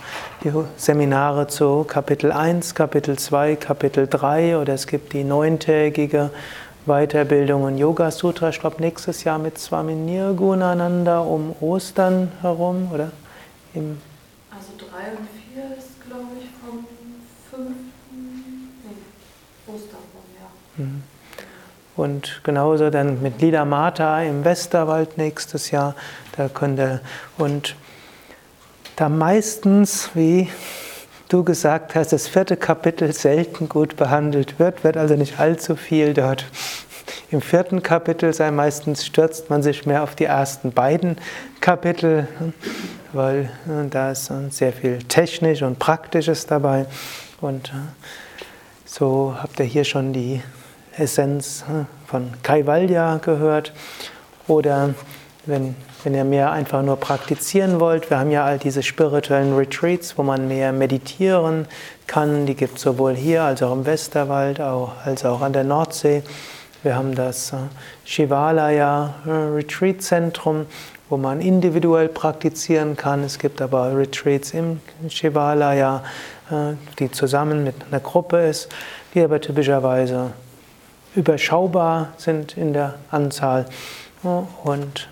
die 0.44 0.52
Seminare 0.76 1.48
zu 1.48 1.86
Kapitel 1.86 2.34
1, 2.34 2.76
Kapitel 2.76 3.18
2, 3.18 3.56
Kapitel 3.56 4.08
3 4.08 4.58
oder 4.58 4.74
es 4.74 4.86
gibt 4.86 5.14
die 5.14 5.24
neuntägige 5.24 6.32
Weiterbildung 6.86 7.70
in 7.70 7.78
Yoga 7.78 8.12
Sutra, 8.12 8.50
ich 8.50 8.60
glaube 8.60 8.82
nächstes 8.82 9.24
Jahr 9.24 9.40
mit 9.40 9.58
Swami 9.58 9.94
Nirgunananda 9.94 11.22
um 11.22 11.56
Ostern 11.62 12.30
herum, 12.42 12.92
oder? 12.94 13.14
Im 13.74 14.02
also 14.52 14.74
3 14.78 15.12
und 15.18 15.30
4 15.54 15.78
ist, 15.78 16.06
glaube 16.06 16.28
ich, 16.42 16.50
vom 16.60 16.86
5. 17.52 17.78
Nee, 18.12 19.74
Ostern, 19.74 20.00
ja. 20.42 20.84
Mhm. 20.84 21.04
Und 21.96 22.42
genauso 22.44 22.90
dann 22.90 23.22
mit 23.22 23.42
Lila 23.42 23.66
Mata 23.66 24.22
im 24.24 24.44
Westerwald 24.44 25.18
nächstes 25.18 25.72
Jahr. 25.72 25.96
Da 26.36 26.50
könnt 26.50 26.80
ihr, 26.80 27.02
und 27.38 27.76
da 28.96 29.10
meistens, 29.10 30.10
wie 30.16 30.50
du 31.30 31.44
gesagt 31.44 31.96
hast, 31.96 32.14
das 32.14 32.28
vierte 32.28 32.58
Kapitel 32.58 33.14
selten 33.14 33.70
gut 33.70 33.96
behandelt 33.96 34.60
wird, 34.60 34.84
wird 34.84 34.98
also 34.98 35.16
nicht 35.16 35.40
allzu 35.40 35.76
viel 35.76 36.14
dort. 36.14 36.46
Im 37.32 37.42
vierten 37.42 37.82
Kapitel 37.82 38.34
sei 38.34 38.52
meistens 38.52 39.06
stürzt 39.06 39.50
man 39.50 39.64
sich 39.64 39.86
mehr 39.86 40.04
auf 40.04 40.16
die 40.16 40.26
ersten 40.26 40.72
beiden 40.72 41.18
Kapitel, 41.62 42.28
weil 43.12 43.50
äh, 43.68 43.90
da 43.90 44.12
ist 44.12 44.32
sehr 44.50 44.74
viel 44.74 45.00
technisch 45.00 45.64
und 45.64 45.80
praktisches 45.80 46.46
dabei. 46.46 46.86
Und 47.42 47.70
äh, 47.70 47.78
so 48.86 49.36
habt 49.42 49.60
ihr 49.60 49.66
hier 49.66 49.84
schon 49.84 50.14
die 50.14 50.42
Essenz 50.98 51.64
äh, 51.70 51.86
von 52.08 52.32
Kaivalya 52.44 53.18
gehört. 53.18 53.74
Oder 54.48 54.94
wenn 55.46 55.76
wenn 56.04 56.16
ihr 56.16 56.26
mehr 56.26 56.52
einfach 56.52 56.84
nur 56.84 56.98
praktizieren 56.98 57.80
wollt, 57.80 58.10
wir 58.10 58.20
haben 58.20 58.32
ja 58.32 58.44
all 58.44 58.60
diese 58.60 58.84
spirituellen 58.84 59.56
Retreats, 59.56 60.18
wo 60.18 60.24
man 60.24 60.48
mehr 60.48 60.74
meditieren 60.74 61.66
kann. 62.08 62.46
Die 62.46 62.56
gibt 62.56 62.78
es 62.78 62.84
sowohl 62.84 63.16
hier 63.16 63.44
als 63.44 63.64
auch 63.64 63.72
im 63.72 63.86
Westerwald, 63.86 64.60
als 64.60 65.24
auch 65.24 65.42
an 65.42 65.54
der 65.54 65.64
Nordsee. 65.64 66.24
Wir 66.84 66.98
haben 66.98 67.16
das 67.16 67.54
äh, 67.54 67.58
Shivalaya 68.04 69.14
äh, 69.26 69.30
Retreat 69.30 70.02
Zentrum, 70.02 70.66
wo 71.08 71.16
man 71.16 71.40
individuell 71.40 72.10
praktizieren 72.10 72.98
kann. 72.98 73.24
Es 73.24 73.40
gibt 73.40 73.62
aber 73.62 73.96
Retreats 73.98 74.52
im 74.54 74.82
Shivalaya, 75.08 76.04
äh, 76.52 76.74
die 77.00 77.10
zusammen 77.10 77.64
mit 77.64 77.76
einer 77.90 78.02
Gruppe 78.02 78.42
ist, 78.42 78.68
die 79.14 79.22
aber 79.22 79.40
typischerweise 79.40 80.32
überschaubar 81.16 82.10
sind 82.18 82.58
in 82.58 82.74
der 82.74 82.96
Anzahl. 83.12 83.66
Und 84.64 85.08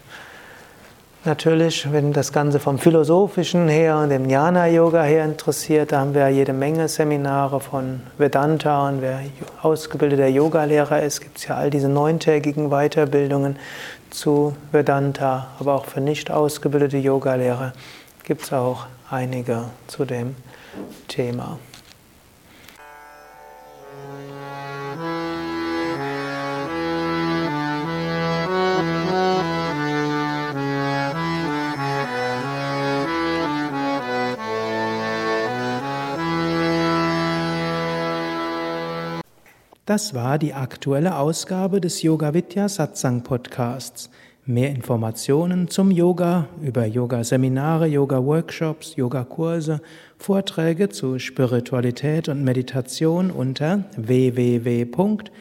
Natürlich, 1.24 1.92
wenn 1.92 2.14
das 2.14 2.34
Ganze 2.34 2.60
vom 2.60 2.80
Philosophischen 2.80 3.68
her 3.68 4.00
und 4.00 4.10
dem 4.10 4.26
Jnana-Yoga 4.26 5.04
her 5.04 5.24
interessiert, 5.24 5.92
da 5.92 6.00
haben 6.00 6.16
wir 6.16 6.28
jede 6.30 6.52
Menge 6.52 6.88
Seminare 6.88 7.60
von 7.60 8.02
Vedanta 8.18 8.90
und 8.90 9.04
wer 9.04 9.20
ausgebildeter 9.62 10.26
Yogalehrer 10.26 11.04
ist, 11.04 11.22
gibt 11.22 11.38
es 11.38 11.46
ja 11.46 11.58
all 11.58 11.70
diese 11.70 11.90
neuntägigen 11.90 12.72
Weiterbildungen 12.72 13.58
zu 14.10 14.56
Vedanta, 14.72 15.50
aber 15.60 15.76
auch 15.76 15.86
für 15.86 16.02
nicht 16.02 16.32
ausgebildete 16.32 16.98
Yogalehrer 16.98 17.74
gibt 18.24 18.42
es 18.42 18.52
auch 18.52 18.88
einige 19.12 19.66
zu 19.86 20.06
dem 20.06 20.36
Thema. 21.08 21.60
Das 39.88 40.14
war 40.14 40.38
die 40.38 40.54
aktuelle 40.54 41.18
Ausgabe 41.18 41.82
des 41.82 42.04
Yoga 42.04 42.36
Vidya 42.36 42.70
Satsang 42.70 43.24
Podcasts. 43.24 44.12
Mehr 44.46 44.70
Informationen 44.70 45.70
zum 45.70 45.90
Yoga 45.90 46.48
über 46.62 46.86
Yoga-Seminare, 46.86 47.88
Yoga-Workshops, 47.88 48.96
Yogakurse, 48.96 49.82
Vorträge 50.20 50.90
zu 50.90 51.18
Spiritualität 51.18 52.30
und 52.30 52.44
Meditation 52.44 53.32
unter 53.32 53.86
www.yoga-vidya.de 53.98 55.40